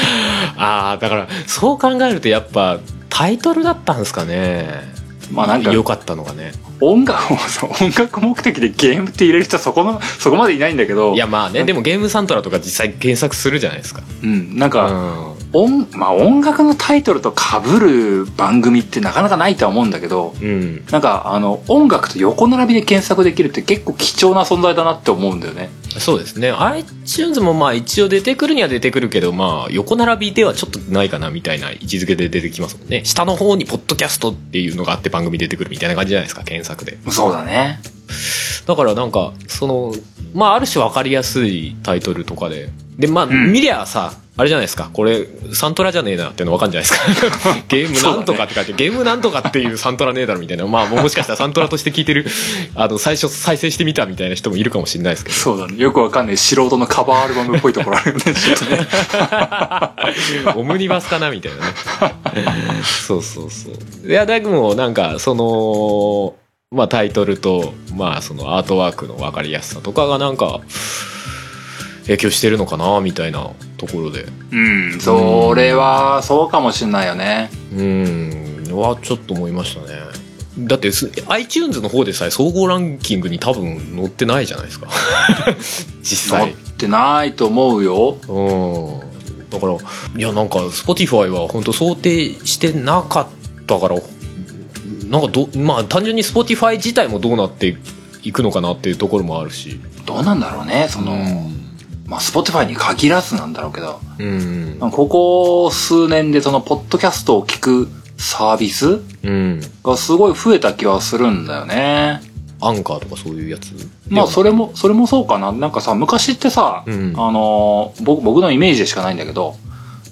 [0.57, 4.97] ああ、だから、そう考えるとやっぱ、タイトルだったんですかね。
[5.31, 6.51] まあなんか良かったのがね。
[6.79, 14.01] 音楽をさ、音楽目的でゲームって入れる人はそこの、そこまでいないんだけど、いやまあね、でもゲームサントラとか実際検索するじゃないですか。
[14.23, 15.36] うん、なんうか、ん。
[15.53, 20.85] 音、まあ音楽のタイトルと被る番組ってなかなかないとは思うんだけど、うん。
[20.91, 25.69] なんかあの、音楽と横並びで検索できるって結構貴重な存在だなって思うんだよね。
[25.99, 26.51] そうですね。
[26.51, 33.03] iTunes もまあ一応出てくるには出てくるけど、まあ横並びではちょっとないかなみたいな位置づけで出てきますもんね。
[33.05, 36.97] 下の方にポッドキャストっていうのがあって番組出てくるみたいな感じじゃないですか、検索で。
[37.09, 37.79] そうだね。
[38.65, 39.93] だからなんか、その、
[40.33, 42.69] まあある種わかりやすいタイトルとかで。
[42.97, 44.89] で、まあ、ん見りゃさ、あれじゃないですか。
[44.93, 47.55] これ、サントラじゃねえなっていうのわかんじゃないですか。
[47.69, 50.67] ゲームなんとかって書いて、ゲームなんとかっていうサントラねえだろみたいな。
[50.67, 52.27] まあ、もしかしたらサントラとして聞いてる、
[52.75, 55.35] あの、最初再生してみたみたいな人もいるかもしれないですけど。
[55.35, 55.77] そうだね。
[55.77, 58.33] よくわかんない素人のカバーアルバムっぽいところあるよね、ね。
[60.55, 61.73] オムニバスかなみたいなね。
[62.83, 63.73] そうそうそう。
[64.07, 66.35] いや、でもなんか、その、
[66.71, 70.59] まあタイトルと、まあそのアートワークの分かりやすさとかがなんか、
[72.07, 74.25] 影響してるのかなみたいなところで。
[74.51, 74.59] う
[74.95, 77.49] ん、それは、そうかもしんないよね。
[77.75, 80.27] うん、はちょっと思いましたね。
[80.59, 84.87] だってす iTunes の方でさえ総合ランキングに多分載ってないじゃないですか。
[86.01, 86.55] 実際乗っ。
[86.77, 88.17] てないと思うよ。
[88.27, 89.49] うん。
[89.49, 93.95] だから、いや、なんか、Spotify は本当想定してなかったから、
[95.09, 97.77] なんかど、まあ、単純に Spotify 自体もどうなって
[98.23, 99.79] いくのかなっていうところもあるし。
[100.05, 101.66] どうなんだろうね、その、うん
[102.07, 104.77] まあ、スポティファイに限らずなんだろうけど、うん。
[104.79, 109.61] ここ数年でその、ポッドキャストを聞くサービスうん。
[109.83, 112.21] がすごい増えた気はするんだよね。
[112.61, 113.73] アンカーとかそういうやつ？
[114.07, 115.51] まあ、それも、それもそうかな。
[115.51, 119.57] なんかさ、昔ってさ、うんあのー、僕、僕のイメージでしかないんだけど、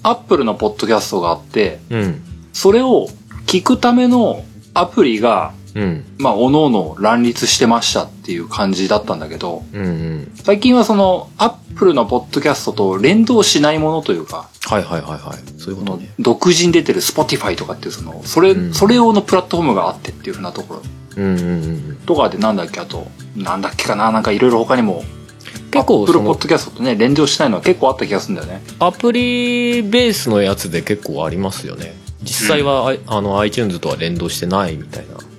[0.02, 2.22] アップルのポッドキャストがあって、うん。
[2.52, 3.08] それを
[3.46, 6.04] 聞くためのアプリが、うん。
[6.18, 9.84] まあ、おのの乱立してましたっていう感じだったんだけど、うん。
[9.84, 10.32] うん。
[10.42, 15.60] 最近はその、アップルのポッドキャストと連動しないものというか、はいはいはいはい。
[15.60, 16.08] そういうことね。
[16.18, 20.82] 独自に出てる Spotify とかっていうその、それ、うんそれ用のプラットフォームがあってっていうふうなところ
[21.16, 21.52] うんうんう
[21.92, 21.96] ん。
[22.06, 25.04] とかでなんだっけ、あと、なんだっけかな、なんかいろいろ他にも、
[25.70, 28.62] 結構アップルポッドキャストとね、連動しないのは結構あった気がするんだよね。
[28.78, 31.94] アプリベースのやつで結構ありますよね。
[32.22, 35.35] 実際は、ああの iTunes とは連動してないみたいなうん。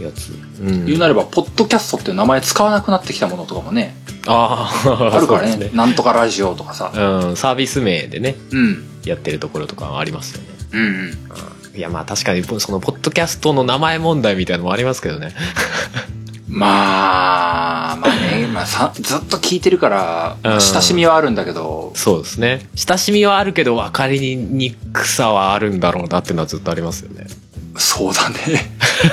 [0.00, 0.30] やつ。
[0.60, 0.86] うん。
[0.86, 3.94] 言うなれば、ポッドキャストっていう名前使わなくなってきたものとかもね、
[4.26, 6.92] ああ、 あるからねそうですなんとかラジオとかさ。
[6.94, 8.84] うん、サービス名でね、うん。
[9.04, 10.48] やってるところとかありますよね。
[10.72, 11.78] うんうん。
[11.78, 15.34] いや、まあ確かに、その、ポッドキャストの名前問題みたいなのもありますけどね。
[16.48, 22.66] まあ、まあね、 まあさ、ずっと聞いてるから、親しみはあるんだけど、そうですね。
[22.74, 27.26] 親しみはあるけど、分かりにくさはあるんだろうなっていうのはずっとありますよね。
[27.78, 28.36] そうだね。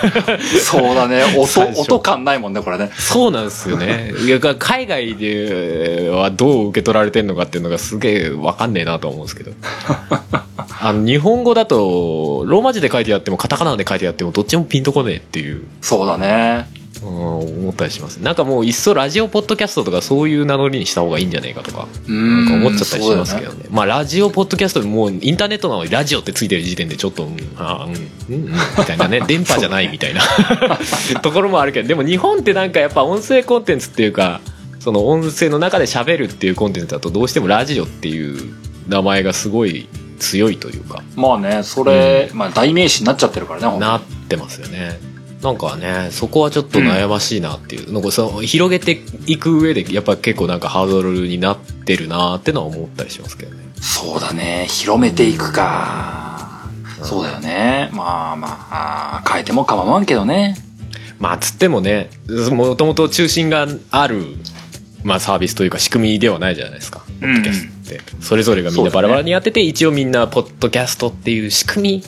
[0.61, 1.23] そうだね。
[1.37, 2.91] 音音感ないもんね、これね。
[2.97, 4.13] そうなんですよね。
[4.25, 9.51] いや、海外ではどう受け取られてるのかっていうのがすげえ分かんねえなと思うんですけど。
[10.81, 16.67] あの、日本語だと、ローマ字で書いてあっても、カタカナで書いてあっても、どっちもピンとこねえっていう、そうだね。
[17.03, 18.17] うん、思ったりします。
[18.17, 22.65] なんかもう、いっそラジオポッドキャストとかそういう名乗りにした方がいいんじゃねえかとか、うなんかん。
[22.65, 23.69] 思っちゃったりしますけどそうだよね。
[23.69, 30.21] まあ、ラジオポッドキャストもう、インターネットなのにラジオってついてる時点でちょっと、うん、あうん、うん、うん、 みたいなね、電波じゃないみたいな
[31.21, 34.41] ところもあるけど、でも日本ってなんかやっぱ音声コンテンツっていうか、
[34.79, 38.53] その音声の中で喋るっていうコンテンツだとどうしてもラジオっていう
[38.87, 39.87] 名前がすごい
[40.19, 45.14] 強いというか、まあね、それ、まあ代名詞になっちゃってるからね、なってますよね。
[45.45, 53.63] なんかね、そこはちょっと悩ましいなっていう、なんかその広げていく上でやっぱ結構なんかハードルになってるなってのは思ったりしますけどね。
[53.79, 54.65] そうだね。
[54.67, 56.67] 広めていくか。
[57.03, 57.91] そうだよね。
[57.93, 60.55] まあまあ、変えても構わんけどね。
[61.19, 62.09] まあつってもね
[62.51, 64.23] もともと中心がある、
[65.03, 72.03] まあ、サービスというか仕組みではないじゃないですかポッドキャストって、それぞれがみんなバラバラにやってて、一応みんなポッドキャストっていう仕組み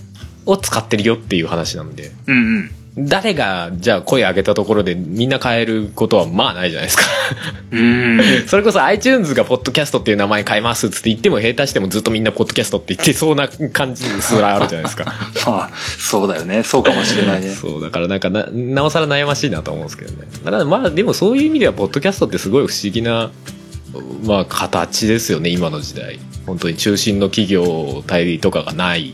[0.47, 2.71] を使ってるよっていう話なんでうんうん。
[2.99, 7.03] 誰がじゃあ声上げたところでみんな変えることはまあないじゃないですか
[7.71, 8.19] うん。
[8.49, 15.05] それこそ iTunes がポッドキャストっていう名前変えますっつって言っても下手してもずっとみんなポッドキャストって言ってそうな感じすらあるじゃないですか
[15.45, 16.63] まあ、そうだよね。
[16.63, 17.49] そうかもしれないね。
[17.53, 23.29] そうだからなんかななおさら悩ましいなと思うんですけどねだからまあでもそういう意味ではポッドキャストってすごい不思議な
[24.25, 29.13] まあ形ですよね今の時代本当に中心の企業体とかがない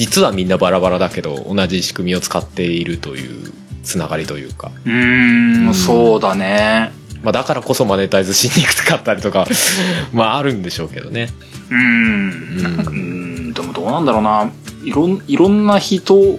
[0.00, 6.90] 実はみんなバラバラだけど同じ仕組みを使っているというつながりというか、うーん、そうだね。
[7.22, 9.46] まあ、だからこそマネタイズしにくかったりとか
[10.14, 11.28] まああるんでしょうけどね
[11.70, 12.30] うーん。
[12.30, 12.90] うー
[13.48, 14.50] ん、でもどうなんだろうな。
[14.82, 16.38] いろん、いろんな人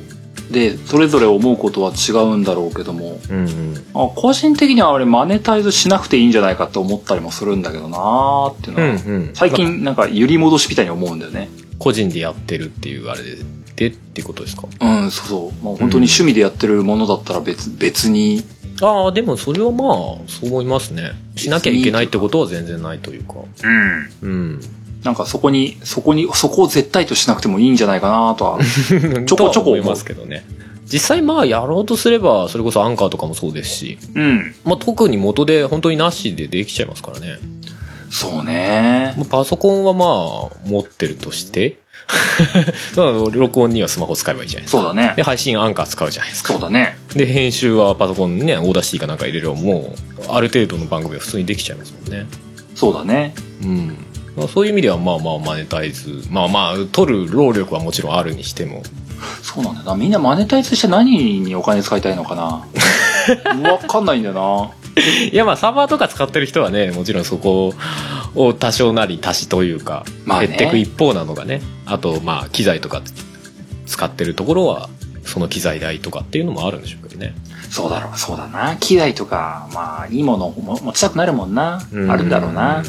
[0.50, 11.50] で、それぞれ思うことは違うんだろうけども、うんうんあ個人的にはあれマネタイズしなくていいんじゃないかって思ったりもするんだけどなーっていうのは、うんうん最近なんか揺り戻しみたいに思うんだよね。
[11.82, 13.38] 個人でやってるっていうあれで
[13.76, 14.67] でってことですか？
[14.80, 15.65] うん、そうそう。
[15.65, 18.44] まあ、本当に趣味でやってるものだったら別、別に、
[18.82, 19.88] ああでもそれはまあ
[20.28, 21.13] そう思いますね。
[21.36, 23.36] しなきゃいけないってことは全然ないというか。
[23.63, 24.12] うん。
[24.22, 24.62] うん。
[25.04, 28.60] なんかそこに、そこに、そこを絶対としなくてもいいんじゃないかなとは。
[29.26, 30.46] ちょこちょこ思いますけどね。
[30.91, 34.54] 実際まあやろうとすればそれこそアンカーとかもそうですし、うん。
[34.65, 37.39] まあ、特に元で本当になしでできちゃいますからね
[38.12, 39.13] そうね。
[39.17, 41.80] まあパソコンはまあ持ってるとして
[42.95, 45.24] まあ録音にはスマホ使えばいいじゃないですかそうだねで。
[45.24, 46.97] 配信アンカー使うじゃないですかそうだね。
[47.15, 49.95] で編集はパソコンにねオーダシティかなんか入れればも
[50.28, 52.26] うある程度の番組は普通にできちゃいますもんね
[52.76, 53.34] そうだね。
[53.63, 58.82] うんまあ、そういう意味ではまあまあマネタイズまあまあ取る労力はもちろんあるにしても
[59.43, 59.95] そうなんだよな。
[59.95, 62.65] みんなマネタイズして何にお金使いたいのかな
[63.71, 64.81] わかんないんだよな。
[65.32, 67.73] いやまあサーバーとか使ってる人はねもちろんそこ
[68.36, 73.01] を多少なり足しというかまあね減っていく一方なのがねあとまあ機材とか
[73.86, 74.89] 使ってるところは
[75.23, 77.34] その機材代とかっていうのもあるんでしょうけどね
[77.69, 78.75] そうだろう、そうだな。
[78.75, 81.77] 機材とか、まあ、いいものをも持ちたくなるもんな。
[82.10, 82.84] あるんだろうな。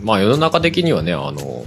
[0.00, 1.64] まあ世の中的にはねあの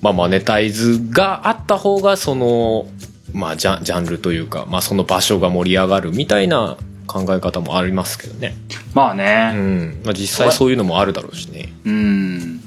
[0.00, 2.86] まあマネタイズがあった方がその
[3.32, 8.56] まあジャンジャンルというかまあその場所が盛り上がるみたいな考え方もありますけどね
[8.94, 9.52] うまあね。
[9.52, 12.60] ん、まあ、実際そういうのもあるだろうしねうん。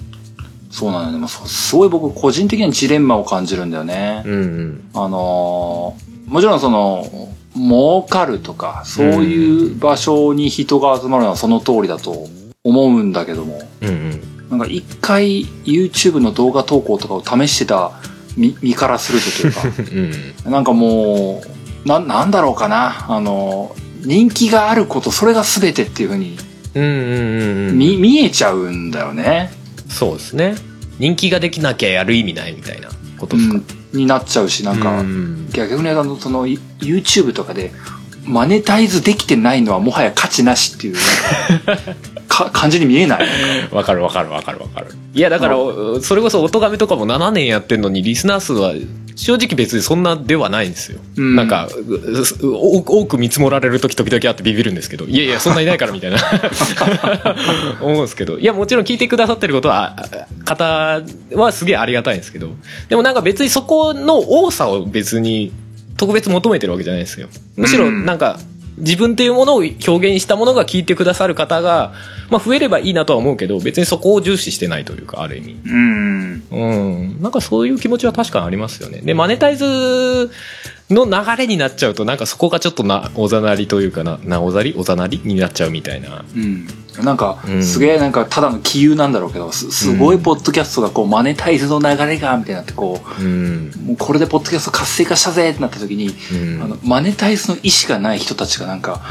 [0.71, 1.11] そうなのよ。
[1.13, 4.23] でもそう、すごい僕個人的にはジレンマを感じるんだよね。
[4.25, 7.07] うんうんあのーもちろんその、
[7.55, 12.27] 儲かるとか、そういう場所に人が集まるのはその通りだと
[12.63, 17.93] 思うんだけども、うんうんなんか一回 YouTube の動画投稿とかを試してた
[18.37, 19.83] 身身からするとというか、
[20.45, 21.41] うんなんかも
[21.85, 23.05] う、な、なんだろうかな。
[23.09, 26.37] あの、人気があること、それが全てっていうふうに、
[26.75, 29.51] うんうんうんうん見、見えちゃうんだよね。
[29.89, 30.55] そうですね。
[30.99, 35.49] 人気ができなきゃやる意味ないみたいなことですか、うん、になっちゃうし、なんか、うん。
[35.51, 37.71] 逆にあの、その、YouTube とかで、
[38.25, 40.95] マネタイズできてないのはもはや価値なしっていう、
[42.35, 43.27] か、感じに見えない。
[43.71, 44.87] わかるわかるわかるわかる。
[45.13, 48.73] いやだからおそれこそ音亀とかも7年やってんのにリスナー数は
[49.15, 51.35] 正直別にそんなではないんですよ、うん。
[51.37, 51.69] なんか
[52.41, 56.17] うう多く見積もられる時時々あってビビるんですけどいやいやそんないないからみたいな。
[57.81, 58.37] 思うんですけど。
[58.37, 60.09] いやもちろん聞いてくださってることはあ
[60.43, 61.01] 方
[61.33, 62.49] はすげえありがたいんですけど。
[62.89, 65.53] でもなんか別にそこの多さを別に
[65.95, 67.29] 特別求めてるわけじゃないですよ。
[67.55, 68.37] むしろなんか
[68.77, 71.93] 自分っていうものを表現したものが聞いてくださる方が、
[72.29, 75.59] まあ、増えればいいなとは思うけど別にそこを重視してないというかある意味。
[75.65, 76.43] うん。
[76.51, 76.65] う
[77.17, 77.21] ん。
[77.21, 78.99] なんかそういう気持ちは確かにありますよね。
[78.99, 80.29] でマネタイズ
[80.89, 86.23] の流れになっちゃうとなんかそこがちょっとなおざなりというかななおざりおざなりになっちゃうみたいな。
[86.35, 86.67] うん。
[87.03, 93.71] なんかう、んすげえなんか、ただの気憂なんだろうけど、すすごいポッドキャストがこう、マネタイズの流れが、みたいになってこうん。
[93.75, 96.61] う、もうこれでポッドキャスト活性化したぜってなった時に、うん。
[96.63, 99.01] あの、マネタイズの意思がない人たちがなんか、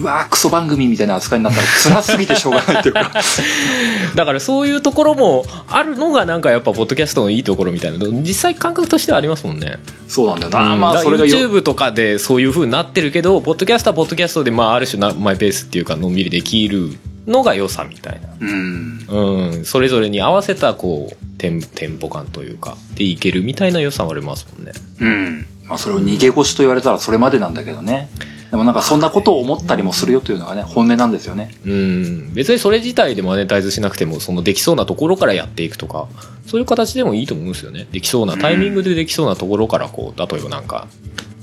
[0.00, 3.12] うわークソ番組みたいな扱いになったら辛すぎてしょうがないっていうか。
[4.14, 10.74] だからそういうところもあるのがなんかやっぱポッドキャストのいいところみたいなの実際感覚としてはありますもんねそうなんだよな。
[10.74, 16.92] うんまあ、それがよ、YouTube とかでそういう風になってるけどポッドキャストはポッドキャストでまあある種なマイペースっていうかのんびりできる
[17.26, 19.06] のが良さみたいなうん。
[19.08, 25.46] うん、それぞれに合わせたこうテンテンポ感というかでいけるみたいな良さはありますもんねうん。
[25.68, 28.08] まあ、それを逃げ腰と言われたらそれまでなんだけどね。
[28.50, 31.50] でもなんかそんなことを思ったりもするよというのがね、本音なんですよね。
[31.66, 32.32] うん。
[32.32, 36.08] 別にそれ自体でマネタイズしなくてもそのできそうなところからやっていくとか
[36.46, 37.86] そういう形でもいいと思うんですよね。
[37.92, 40.88] できそうなタイミングでできそうなところからこう例えばなんか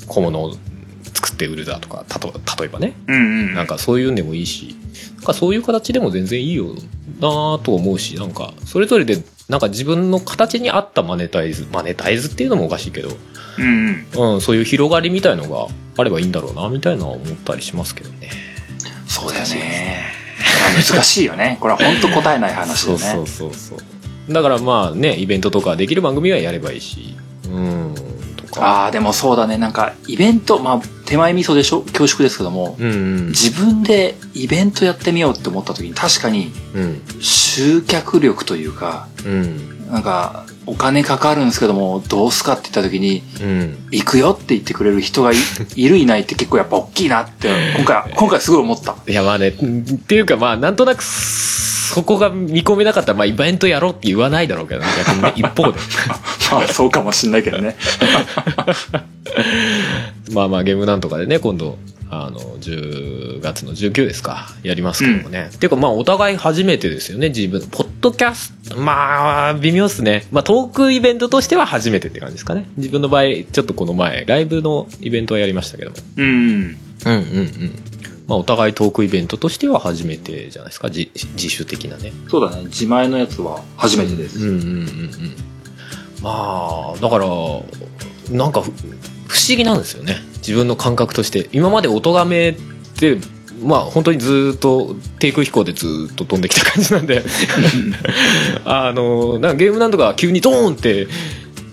[0.07, 0.55] 小物を
[1.13, 2.93] 作って売るだとかたと例えばね。
[3.07, 3.19] うんう
[3.51, 4.75] んなんかそういうんでもいいし
[5.17, 6.73] なんかそういう形でも全然いいよ
[7.19, 13.09] なぁと思うしなんかそれぞれでなんか自分の形に合ったマネタイズマネタイズっていうのもおかしいけど、
[13.57, 14.33] うんうん。
[14.35, 18.29] うん、そういう広がりみたいのがあればいいんだろうなみたいな思ったりしますけどね。
[19.07, 20.13] そうだよね。
[20.91, 21.57] 難しいよね。
[21.61, 23.03] これは本当答えない話だよね。
[23.05, 23.83] そうそうそうそ
[24.29, 24.33] う。
[24.33, 27.15] だからまあねイベントとかできる番組はやればいいし。
[27.47, 27.95] うん。
[28.57, 29.57] ああ、でもそうだね。
[29.57, 31.81] なんか、イベント、まあ、手前味噌でしょ？
[31.81, 33.27] 恐縮ですけども、うんうん。
[33.27, 37.01] 自分でイベントやってみようって思った時に、確かにうん。
[37.19, 39.91] 集客力というか、うん。
[39.91, 45.35] なんか、お金かかるんですけども、どうすかって言った時に、うん行くよって言ってくれる人がい
[45.75, 48.95] いるいないって結構やっぱ大きいなって、今回、今回すごい思った。
[49.07, 49.53] いやまあねっ
[50.07, 55.79] ていうかまあなんとなくそこが見込めなかったらまあイベントやろうって言わないだろうけどね逆にね 一方で
[56.51, 57.75] まあ、そうかもしんないけどね。
[60.31, 61.77] まあまあゲームなんとかでね今度
[62.09, 64.47] あの10月の19ですか。
[64.63, 67.29] やりますけどもね、っていうかまあお互い初めてですよね。
[67.29, 70.27] 自分ポッドキャストまあ微妙っすね。
[70.31, 72.69] まあトークイベントとしては初めてって感じですかね。
[72.77, 75.97] 自分の場合ちょっとこの前ライブのイベントはやりましたけども。
[76.17, 76.27] うん。
[76.27, 76.77] うん。
[77.05, 77.95] うんうん
[78.27, 80.89] まあお互いトークイベントとしては初めてじゃないですか。
[80.89, 82.11] 自自主的なね。
[82.27, 82.63] そうだね。
[82.65, 84.39] 自前のやつは初めてです。
[84.39, 85.35] うんうんうんうん。
[86.21, 87.27] まあだから
[88.31, 88.71] なんかふ
[89.27, 90.17] 不思議なんですよね。
[90.37, 91.49] 自分の感覚として。
[91.51, 92.55] 今まで音がめっ
[92.97, 93.17] て
[93.63, 97.23] まあ本当にずーっと低空飛行でずーっと飛んできた感じなんで。
[98.65, 101.07] あのなんかゲームなんとか急にドーンって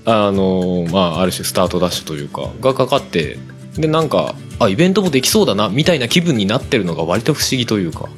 [0.04, 3.38] あのまあある種スタートダッシュというかがかかって
[3.76, 8.08] でなんかあイベントもできそうだなみたいな気分になってるのが割と不思議というか。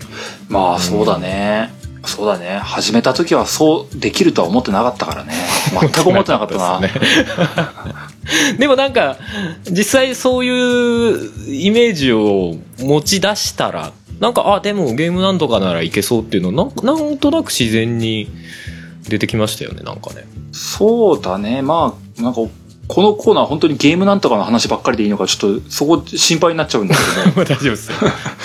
[0.48, 1.72] まあ、そうだね。
[2.06, 2.58] そうだね。
[2.58, 5.32] 始めた時はそうできるとは思ってなかったからね。
[5.80, 6.80] 全く思ってなかったな。
[6.86, 9.16] ですね でもなんか
[9.70, 18.28] 実際そういうイメージを持ち出したらなんかあでもゲームなんとかならいけそうっていうのななんとなく自然に
[19.08, 20.24] 出てきましたよねなんかね
[20.54, 21.62] そうだね。
[21.62, 22.40] まあ、なんか、
[22.86, 27.94] このコーナー本当にゲームなんとかの話ばっかりでいいのか、ちょっとそこ心配になっちゃうんだけど、 大丈夫ですよ、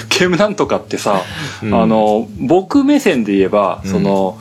[0.09, 1.21] ゲームなんとかってさ、
[1.61, 1.73] うん。
[1.73, 3.91] あの、僕目線で言えば、うん。
[3.91, 4.39] その、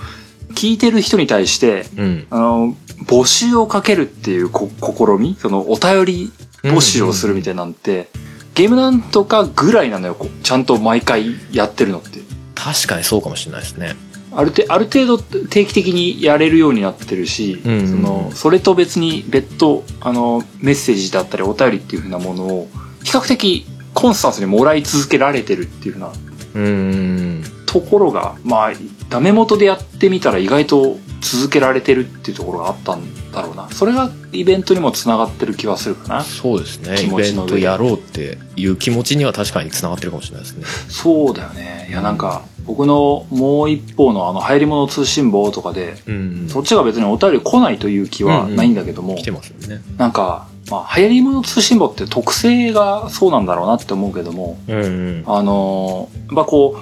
[0.55, 2.27] 聞いてる人に対して、うん。
[2.31, 2.77] あの、
[3.07, 5.37] 募集をかけるっていうこ試み？
[5.41, 6.33] その、お便り
[6.63, 8.09] 募集をするみたいなんて、
[8.55, 12.21] ゲームなんとかぐらいなのよ、ちゃんと毎回やってるのって。
[12.55, 13.95] 確かにそうかもしれないですね
[14.33, 22.69] あるてある程度定期的にやれるようになってるし、うんそのそれと別に別途あのメッセージだったりお便りっていう風なものを
[23.05, 26.13] 比較的コンスタンスにもらい続けられてるっていう風な
[26.55, 27.45] うん。
[27.67, 28.73] ところがまあ
[29.09, 33.03] ダメ元でやってみたら意外と続けられてるっていうところがあったん
[33.33, 33.69] だろうな。
[33.71, 36.23] それがイベントにもつながってる気はするかな。
[36.23, 36.97] そうですね。
[36.97, 40.65] 気イベントやろうっていう気持ちには確かにつながってるかもしれないですね。
[40.89, 41.87] そうだよね。
[41.91, 46.49] いやなんか僕のもう一方のあの流行り物通信簿とかでうん。
[46.49, 49.83] そっちが別にお便り来ないという気はないんだけども、来てますよね。
[49.97, 55.25] なんか、まあ、流行り物通信簿って特性がそうなんだろうなって思うけども、うんうん。
[55.27, 56.77] あのーやっぱこ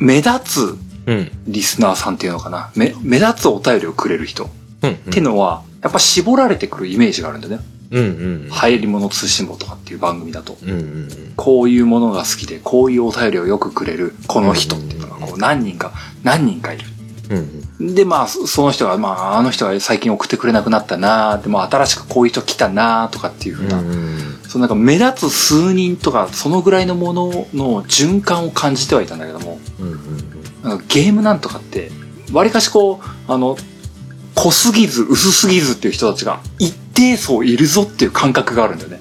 [0.00, 0.87] う、目立つうん
[1.46, 2.70] リスナーさんっていうのかな。
[2.76, 4.50] 目、目立つお便りをくれる人。
[4.82, 7.64] うんっていうのは、やっぱ絞られてくるイメージがあるんだよね。
[7.90, 8.48] うんうん。
[8.48, 10.56] 流行り物通信簿とかっていう番組だと。
[10.62, 15.92] うんうんこういうものが好きで、こういうお便りをよくくれる、この人っていうのが、こう何人か、
[16.24, 16.84] 何人かいる。
[17.30, 17.94] うんうん。
[17.94, 24.18] で、まあ、そその人が、まあ、あの人が最近送ってくれなくなったなでも新しくこういう人来たなとかっていうふうな、うん。
[24.48, 31.90] そのなんか目立つ数人とか、そのぐらいのものの循環を感じてはいたんだけども、うんうんなんかゲームなんとかって、
[32.32, 33.56] わりかしこう、あの、
[34.34, 39.00] 濃すぎず薄すぎずっていう人たちが一定層いるぞっていう感覚があるんだよね。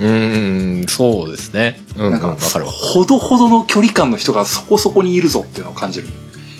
[0.00, 0.08] う
[0.84, 1.80] ん、そうですね。
[1.96, 2.70] うん、なんか、わかるわ。
[2.70, 6.08] ほどほどの距離感の人がそこそこにいるぞっていうのを感じる。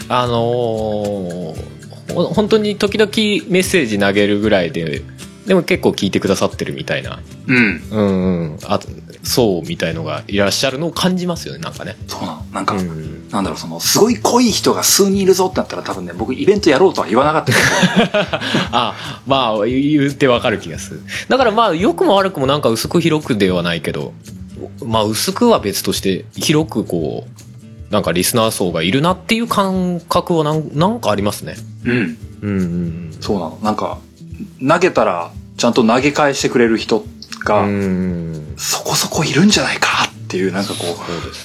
[0.09, 1.79] あのー
[2.15, 3.11] ほ本当に時々
[3.51, 5.03] メッセージ投げるぐらいで、
[5.49, 7.83] でも結構聞いてくださってるみたいな、うん。
[7.91, 8.79] うんうん、あ
[9.23, 11.97] そうみたいのがいらっしゃるのを感じますよね、なんかね。
[12.07, 12.45] そうなの。
[12.53, 18.29] なんか、うん、なんだろう、その、すごい濃い人が数人いるぞってなったら多分ね、僕イベントやろうとは言わなかったけど、
[18.73, 21.01] あ、まあ、言ってわかる気がする。
[21.31, 24.13] だからまあ、良くも悪くもなんか薄く広くではないけど、
[24.85, 31.57] まあ、薄くは別として、広くこう、なんかリスナー層がいるなっていう感覚はなんなんかありますね。
[31.87, 31.93] うん。
[31.93, 33.17] うんうんうん。
[33.21, 33.59] そうなの。
[33.63, 33.99] なんか、
[34.67, 37.05] 投げたら、ちゃんと投げ返してくれる人
[37.45, 38.55] が、うん。
[38.57, 40.97] そこそこいるんじゃないかっていう、なんかこそう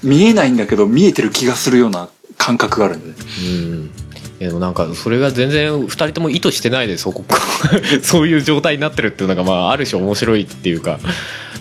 [0.08, 3.20] 見えないんだけど、見えてる気がするような感覚があるんだよね。
[4.00, 4.04] う
[4.40, 7.24] でもなんかそれが全然2人とも意図してないでそこ。
[8.04, 11.00] そういう状態になってるっていうのがまあある種面白いっていうか。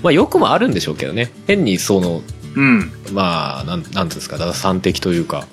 [0.03, 1.31] まあよくもあるんでしょうけどね。
[1.47, 2.23] 変にその
[2.57, 2.93] うん。
[3.13, 5.47] まあなんなんていうんですか打算的というか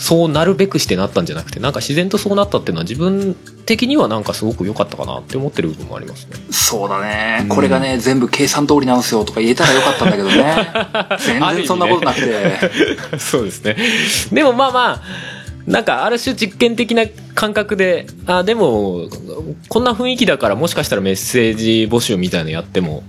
[0.00, 3.36] そうなるべくしてなったんじゃなくてなんか自然とそうなったっていうのは自分
[3.66, 7.48] 的にはなんかすごく良かったかなって思ってる部分もありますねそうだねうん。
[7.50, 10.72] これがね、全部計算通りなんですよとか言えたらよかったんだけどね。
[11.20, 12.56] 全然そんなことなくて。
[13.20, 13.76] そうですね
[14.32, 15.02] でもまあまあ
[15.66, 19.06] なんかある種実験的な感覚であでも
[19.68, 23.02] こんな雰囲気だからもしかしたらメッセージ募集みたいなのやっても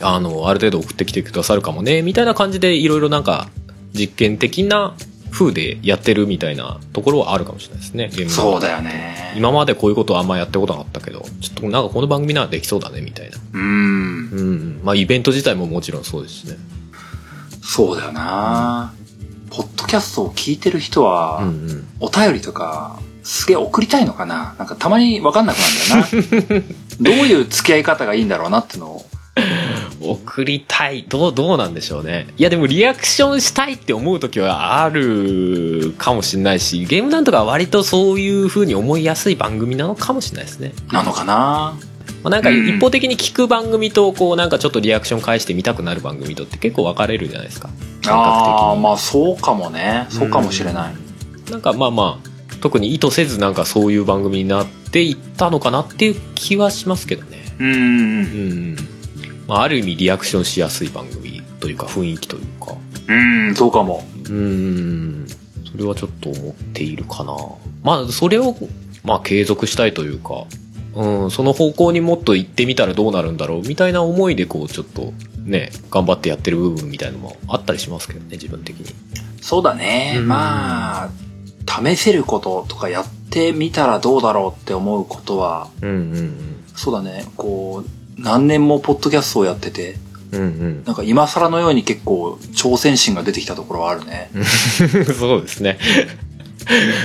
[0.00, 3.48] あのある程度送ってきてくださるかもねみたいな感じでいろいろなんか
[3.92, 4.94] 実験的な
[5.30, 9.32] 風でやってるみたいなところはあるかもしれないですねゲームのそうだよね。
[9.36, 13.62] 今までこういうことはあんまやったことなかったけどちょっとなんかこの番組ならできそうだねみたいなうん。
[13.62, 16.56] うんまあイベント自体ももちろんそうですしね
[17.62, 18.92] そうだよな。
[19.50, 24.54] ポッドキャストを聞いてる人は、うんうんお便りとか、すげえ送りたいのかな？
[24.58, 25.56] なんかたまにわかんなく
[25.90, 26.66] なるんだよな。
[27.00, 29.06] どういう付き合い方がいいんだろうなってのを。
[30.10, 31.04] 送りたい。
[31.08, 32.28] どうどうなんでしょうね。
[32.36, 41.78] いやでもリアクションしたいって思う時はあるかもしれないしゲームなんとかは割とそういう風に思いやすい番組なのかもしれないですね、なのかな？
[42.22, 42.68] まあ、なんかうん。
[42.68, 47.68] 一方的に聞く番組とこうなんかちょっとリアクション返してみたくなる番組とって結構分かれるじゃないですか。
[47.68, 48.14] 感覚的に。
[48.14, 50.06] ああ、まあそうかもね。
[50.08, 50.94] そうかもしれない。
[51.50, 52.28] なんかまあまあ
[52.60, 57.38] 特に意図せずなんかそういう番組になっていったのかなっていう気はしますけどね。
[57.60, 57.76] うんうん。
[57.76, 57.76] う。
[57.76, 58.76] ん、
[59.48, 62.76] まあ、ある意味リアクションしやすい番組というか雰囲気というか。
[63.08, 63.14] う
[63.50, 64.04] ん、そうかも。
[64.24, 65.26] うーん。
[65.70, 67.34] それはちょっと思っているかな。
[67.82, 68.54] まあそれを
[69.02, 70.44] まあ継続したいというか。
[70.94, 75.12] うんその方向にもっと行ってみたらどうなるんだろうみたいな思いでこうちょっと
[75.44, 78.86] ね頑張ってやってる部分みたいなのもあったりしますけどね自分的に。
[79.40, 80.16] そうだね。
[80.18, 80.28] うん。
[80.28, 81.10] まあ、
[81.66, 86.64] 試せることとかやってみたらどうだろうって思うことは、うんうん。
[86.74, 87.24] そうだね。
[87.36, 89.96] こう、何年もポッドキャストをやってて、
[90.32, 90.84] うんうん。
[90.84, 94.30] なんか今更のように結構挑戦心が出てきたところはあるね。
[94.34, 94.44] う ん
[95.14, 95.78] そうですね。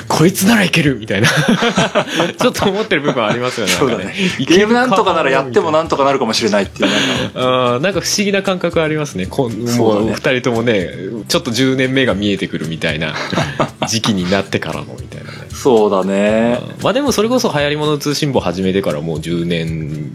[0.10, 1.28] こいつならいけるみたいな。
[2.38, 3.72] ちょっと思ってる部分ありますよね。
[3.72, 4.14] そうだね。
[4.40, 7.40] ゲームなんとかならやってもなんとかなるかもしれないっていう、なんか、
[7.76, 9.26] あーなんか不思議な感覚ありますね。
[9.26, 10.90] こもう二人ともね、
[11.30, 13.14] ちょっと10年目が見えてくるみたいな
[13.88, 15.38] 時期になってからのみたいなね。
[15.54, 16.60] そうだね。
[16.82, 20.12] まあでもそれこそ流行り物通信簿始めてからもう10年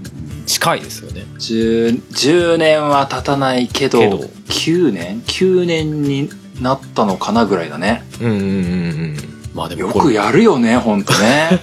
[0.59, 1.23] 近いですよね。
[1.39, 6.29] 10, 10年は経たないけどけど9年 ?9 年に
[6.61, 8.03] なったのかなぐらいだね。
[8.21, 9.17] うんうんうんうん。
[9.55, 11.61] まあでもよくやるよね、ほんとね。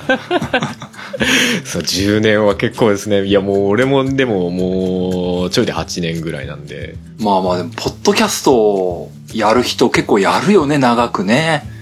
[1.65, 3.25] そう10年は結構ですね。
[3.25, 6.95] いやもう俺もでももうちょいで8年ぐらいなんで。
[7.19, 11.74] まあまあでも、ポッドキャストをやる人結構やるよね、長くね。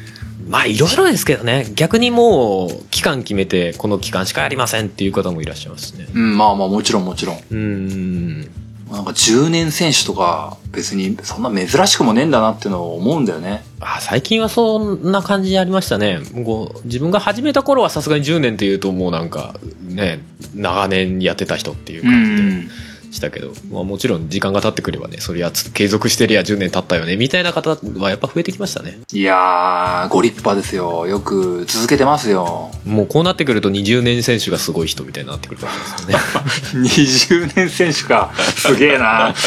[0.48, 1.72] まあいろいろですけどね。
[1.76, 6.08] 逆にもう期間決めてこの期間しかやりませんっていう方もいらっしゃいますしね。
[6.14, 7.40] うん、まあまあもちろんもちろん。
[7.52, 8.50] うんうんうん。
[8.92, 13.64] なんか10年選手とか別にそんな珍しくもねえんだなっていうのを思うんだよね。
[13.80, 20.22] あ最近はそんな感じありましたねもう自分が始めた頃はさすがに10年っていうともうなんかね
[20.56, 22.74] 長年やってた人っていう感じで
[23.14, 31.08] したけど、まあ、もちろん時間が経ってくればねそれはつ継続してりゃ10年経ったよねみたいな方はやっぱ増えてきましたねいやー、ご立派ですよ。
[31.08, 32.72] よく続けてますよ。
[32.86, 38.34] もうこうなってくると20年選手がすごい人みたいになってくるかもしれないですよね 20年選手か。
[38.56, 39.34] すげえな。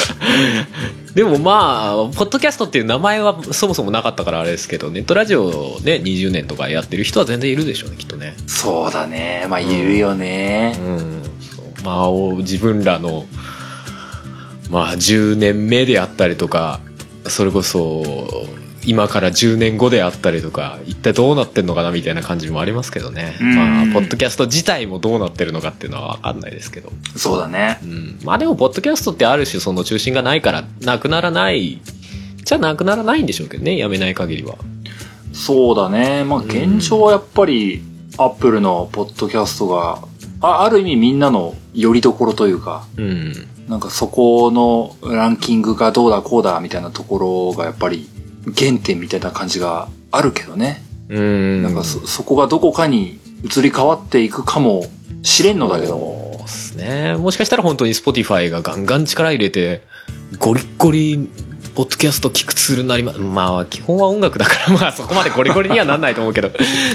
[1.14, 9.46] でもまあポッドキャストっていう名前はそもそもなかったからあれですけどネットラジオね20年とかやってる人は全然いるでしょうねきっとねそうだね。
[9.48, 10.76] まあ、いるよね。
[10.78, 13.24] うん、そうまあお自分らの
[14.70, 16.80] まあ10年目であったりとか
[17.28, 18.04] それこそ
[18.86, 23.36] 今から10年後であったりとか一体どうなってんのかなみたいな感じもありますけどね。
[23.40, 23.54] うん。
[23.56, 27.80] まあポッドキャスト自体もどうなってるのかっていうのは分かんないですけど、そうだね。
[27.82, 31.80] うん、まあでもポッドキャストってある種その中心がないからなくならない
[32.44, 34.56] じゃなくならないんでしょうけどねやめない限りは。
[35.32, 36.24] そうだね。
[36.24, 37.82] まあ、現状はやっぱり、
[38.16, 40.02] アップルのポッドキャストが、
[40.40, 48.08] あある意味みんなの拠り所というか、うんなんかそこのランキングがどうだこうだみたいなところがやっぱり
[48.56, 50.82] 原点みたいな感じがあるけどね。
[51.08, 54.86] うんなんかそ、そこがどこかに移り変わっていくかも
[55.22, 56.32] しれんのだけども。
[56.32, 57.16] そうですね。
[57.16, 59.82] もしかしたら本当に Spotify がガンガン力入れて、
[60.38, 61.28] ゴリッゴリ、
[61.74, 66.50] ポッドキャスト聞くツールになりま、まあ、基本は音楽だから、まあ、そこまでゴリゴリにはなんないと思うけど、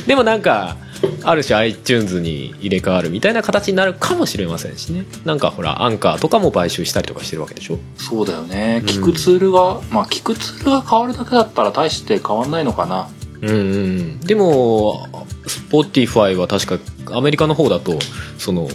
[0.08, 0.78] でもなんか、
[1.24, 5.06] ある種 iTunes に入れ替わるみたいな形になるかもしれませんしね。
[5.26, 7.80] なんかほら、アンカーとかも買収したりとかしてるわけでしょ。
[7.98, 8.82] そうだよね。
[8.84, 13.08] うん聞くツールが、まあ聞くツールが変わるだけだったら大して変わんないのかな。
[13.42, 14.20] うんうん。
[14.20, 15.08] でも、
[15.48, 16.66] Spotify は確
[17.06, 17.98] かアメリカの方だと、
[18.38, 18.70] その、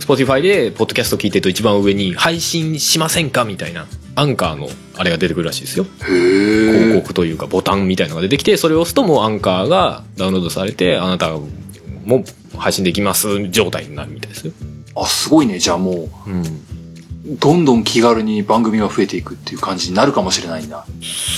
[0.00, 7.00] Spotify でポッドキャスト聞いてると一番上に配信しませんかみたいなアンカーのあれが出てくるらしいですよへ広え。
[7.00, 11.30] 告というかボタンみたいのが出てきてそれを押すともうアンカーがダウンロードされてあなた
[12.10, 12.24] も
[12.58, 14.52] 配信できます状態になるみたいですよ。
[14.96, 15.58] あ、すごいね。
[15.58, 16.42] じゃあもうん。
[16.42, 20.84] う、どんどん気軽に番組が増えていくっていう感じになるかもしれないんだ。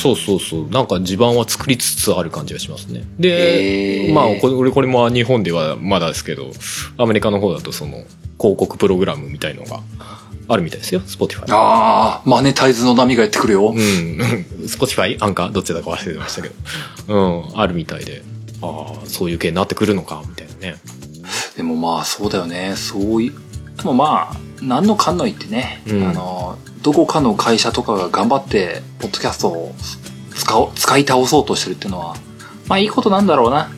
[0.03, 0.69] そうそうそう。
[0.71, 3.05] なんか地盤は作りつつある感じがしますね。
[3.19, 6.51] でまあこれこれも日本ではまだですけど
[6.97, 8.05] アメリカの方だとその
[8.39, 9.81] 広告プログラムみたいのが
[10.49, 11.01] あるみたいですよ。
[11.01, 13.69] Spotify ああ、マネタイズの波がやってくるよ。
[13.69, 13.77] うん、
[14.67, 15.51] Spotify アンカー？
[15.51, 16.55] どっちだか忘れてましたけど、
[17.09, 18.23] うん、あるみたいで、
[18.63, 20.77] ああ、そういう系になってくるのか、みたいなね。
[21.57, 22.75] でもまあそうだよね。
[22.77, 23.33] そういう、
[23.77, 29.75] でもまあ、何のかんの言ってね、うんあの、どこかの会社とかが頑張って、ポッドキャストを
[30.35, 32.17] 使おう、使い倒そうとしてるっていうのは、
[32.69, 33.71] まあいいことなんだろうな。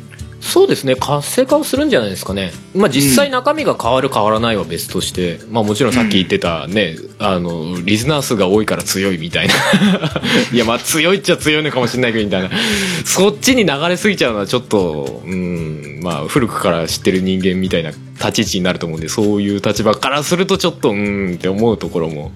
[0.44, 2.52] そうですね、活性化をするんじゃないですかね。
[2.74, 9.54] まあ実際中身が変わる変わらないは別として、まあもちろんさっき言ってたね、あの、リスナー数が多いから強いみたいな。
[10.52, 12.50] いやまあ強いっちゃ強いのかもしれないけどみたいな。
[13.06, 22.32] そっちに流れすぎちゃうのはちょっと、うん、まあ古くから知ってる人間みたいな立ち位置になると思うんで、そういう立場からするとちょっと、うんって思うところも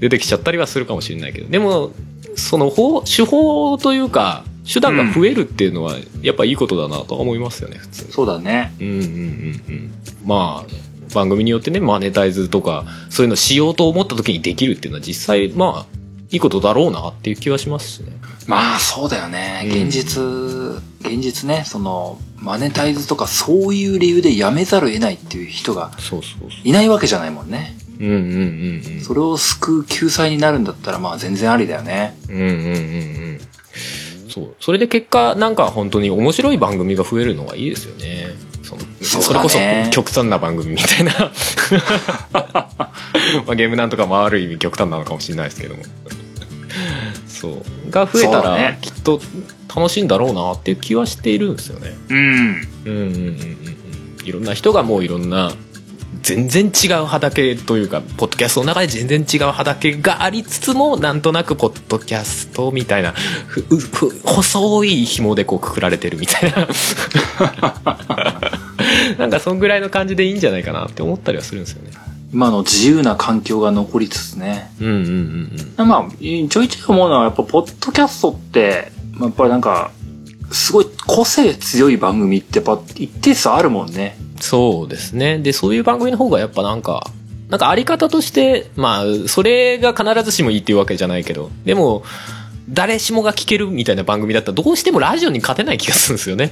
[0.00, 1.92] 出てきちゃったりはするかもしれないけど、でも、
[2.36, 8.12] その方、手法というか、手段が増えるっていうのは、やっぱいいことだなとは思いますよね、普通に。
[8.12, 8.74] そうだね。
[8.80, 9.94] うんうんうんうん。
[10.24, 15.94] まあ、番組によってね、マネタイズとか、そういうのしようと思った時にできるっていうのは実際、まあ、
[16.30, 18.12] いいことだろうなっていう気はしますしね。
[18.46, 19.62] まあそうだよね。
[19.64, 20.22] うん現実、
[21.00, 26.50] 現実ね、その、マネタイズとかそういう理由でやめざるを得ないっていう人がそうそうそう。
[26.64, 27.76] いないわけじゃないもんね。
[28.00, 29.00] うんうんうんうん。
[29.00, 32.18] それを救う救済になるんだったらまあ全然ありだよね。
[32.28, 33.40] うんうんうんうん。
[34.34, 34.54] そう。
[34.58, 38.34] それで結果、なんか本当に面白い番組が増えるのがいいですよね。
[38.64, 39.58] そのねそれこそ
[39.92, 41.12] 極端な番組みたいな。
[42.32, 45.82] まあゲームなんとかもある意味極端なのかもしれないですけども。
[47.28, 47.90] そう。
[47.90, 49.20] が増えたら、きっと
[49.74, 51.96] 楽しいんだろうなっていう気はしているんですよね。
[52.08, 52.18] うん。
[52.18, 53.28] うんうんうんうん
[54.20, 54.26] うん。
[54.26, 55.52] いろんな人がもういろんな、
[56.24, 63.12] 全然違う畑というか、ポッドキャストの中で全然違う畑がありつつも、なんとなくポッドキャストみたいな、
[64.24, 66.64] 細い紐でこうくくられてるみたいな。
[69.18, 71.90] なんかそんぐらいの感じでいいんじゃないかなって思ったりはするんですよね。
[72.32, 74.70] 今の自由な環境が残りつつね。
[74.80, 79.90] うんうんうんまあ、ちょいちょい思うのはやっぱポッドキャストって、まあやっぱりなんか、
[80.50, 84.16] すごい個性強い番組ってやっぱ一定数あるもんね。
[84.36, 84.42] うん。
[84.42, 85.38] そうですね。
[85.38, 87.06] で、そういう番組の方がやっぱなんか、
[87.48, 92.04] なんかあり方として、まあ、それが必ずしもいいっていうわけじゃないけど、でも、
[92.68, 96.50] 誰しもが聞けるみたいな番組だったらどうしてもラジオに勝てない気がするんですよね。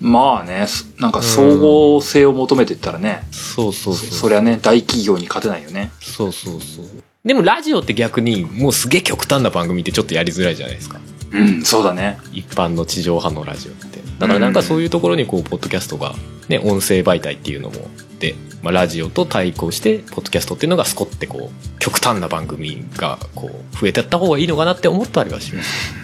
[0.00, 4.10] まあね、すなんか総合性を求めていったらね、そうそうそう。
[4.10, 5.92] そりゃね、大企業に勝てないよね。
[6.00, 6.84] そうそうそう。
[7.24, 10.98] でもラジオって逆にもうすげえ極端な番組ってちょっとやりづらいじゃないですか。
[11.32, 12.18] うん、そうだね。
[12.32, 14.00] 一般の地上波のラジオって。
[14.18, 16.14] だからなんかそういうところにこう、ポッドキャストが、
[16.48, 26.02] ね、音声媒体っていうのも、で、まあラジオと対抗して、ポッドキャストっていうのがスコってこう、極端な番組がこう、増えてった方がいいのかなって思ったりはします。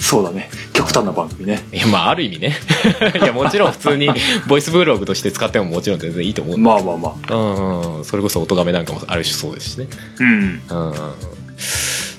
[0.00, 0.50] そうだね。
[0.72, 1.62] 極端な番組ね。
[1.72, 2.56] いや、まあある意味ね。
[3.20, 4.10] いや、もちろん普通に、
[4.48, 7.34] ボイスブログとして使ってももちろん全然いいと思うまあまあまあ。
[7.34, 9.86] うんうん、それこそ音がめなんかもある種そうですしね。
[10.18, 10.62] うん。
[10.68, 10.94] うんうん、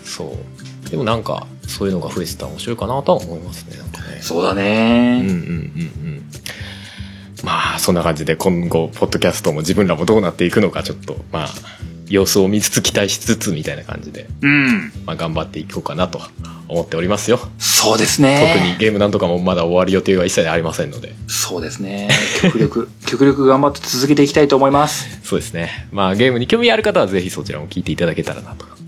[0.06, 0.53] そう。
[0.94, 4.20] でもなんか、そういうのが増えてたら面白いかなとは思いますね、なんかね。
[4.22, 5.22] そうだうんうんね。
[5.22, 6.24] うんうん。
[7.44, 11.50] まあ、そんな感じで今後、ポッドキャストも自分らもどうなっていくのか、ちょっと、まあ、
[12.10, 14.92] 様子を見つつ期待しつつみたいな感じで、うん。
[15.08, 16.22] まあ、頑張っていこうかなと
[16.68, 17.40] 思っておりますよ。
[17.58, 18.78] そうです特にね。
[18.80, 21.16] ゲームなんとかもまだ終わる予定は一切ありませんので。
[21.28, 22.08] そうですね。
[22.40, 25.08] 極力、 極力頑張って続けていきたいと思います。
[25.24, 25.88] そうですね。
[25.92, 28.83] まあ、ゲームに興味ある方はぜひそちらも聞いていただけたらなと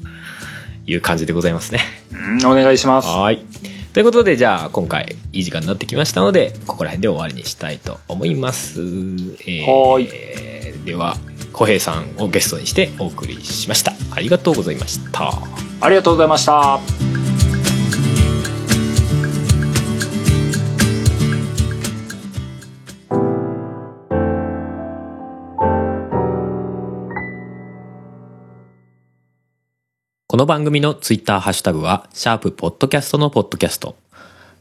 [0.86, 1.80] いう感じでございますね。
[2.12, 3.08] うん、お願いします。
[3.08, 3.46] はい。
[3.94, 8.82] ということで、じゃあ、今回、いい時間になってきましたので、ここら辺で終わりにしたいと思います。
[8.82, 11.18] えーはーいでは、
[11.54, 13.94] 小平さんをゲストにしてお送りしました。
[14.12, 15.32] ありがとうございました。
[15.80, 17.25] ありがとうございました。
[30.36, 33.96] この番組のツイッターハッシュタグは、シャープポッドキャストのポッドキャスト。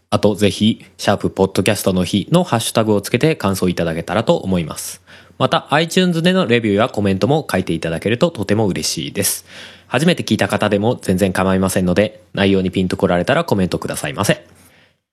[0.09, 5.03] あと、ぜひ、シャープポッドキャストの日のハッシュタグをつけて感想いただけたらと思います。
[5.37, 9.47] また、iTunes でのレビューやコメントも書いていただけるととても嬉しいです。
[9.89, 14.47] 初めて聞いた方でも全然構いませんので、内容にピンと来られたらコメントくださいませ。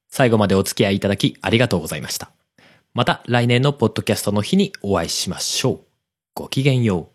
[0.09, 2.29] 最後までお付き合いいただきありがとうございました。
[2.93, 5.79] また来年のポッドキャストの日にお会いしましょう。
[6.35, 7.09] ごきげんよ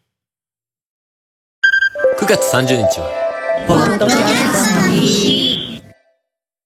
[2.19, 2.21] う。
[2.21, 3.26] 9月30日は
[3.65, 5.66] 广东人的声。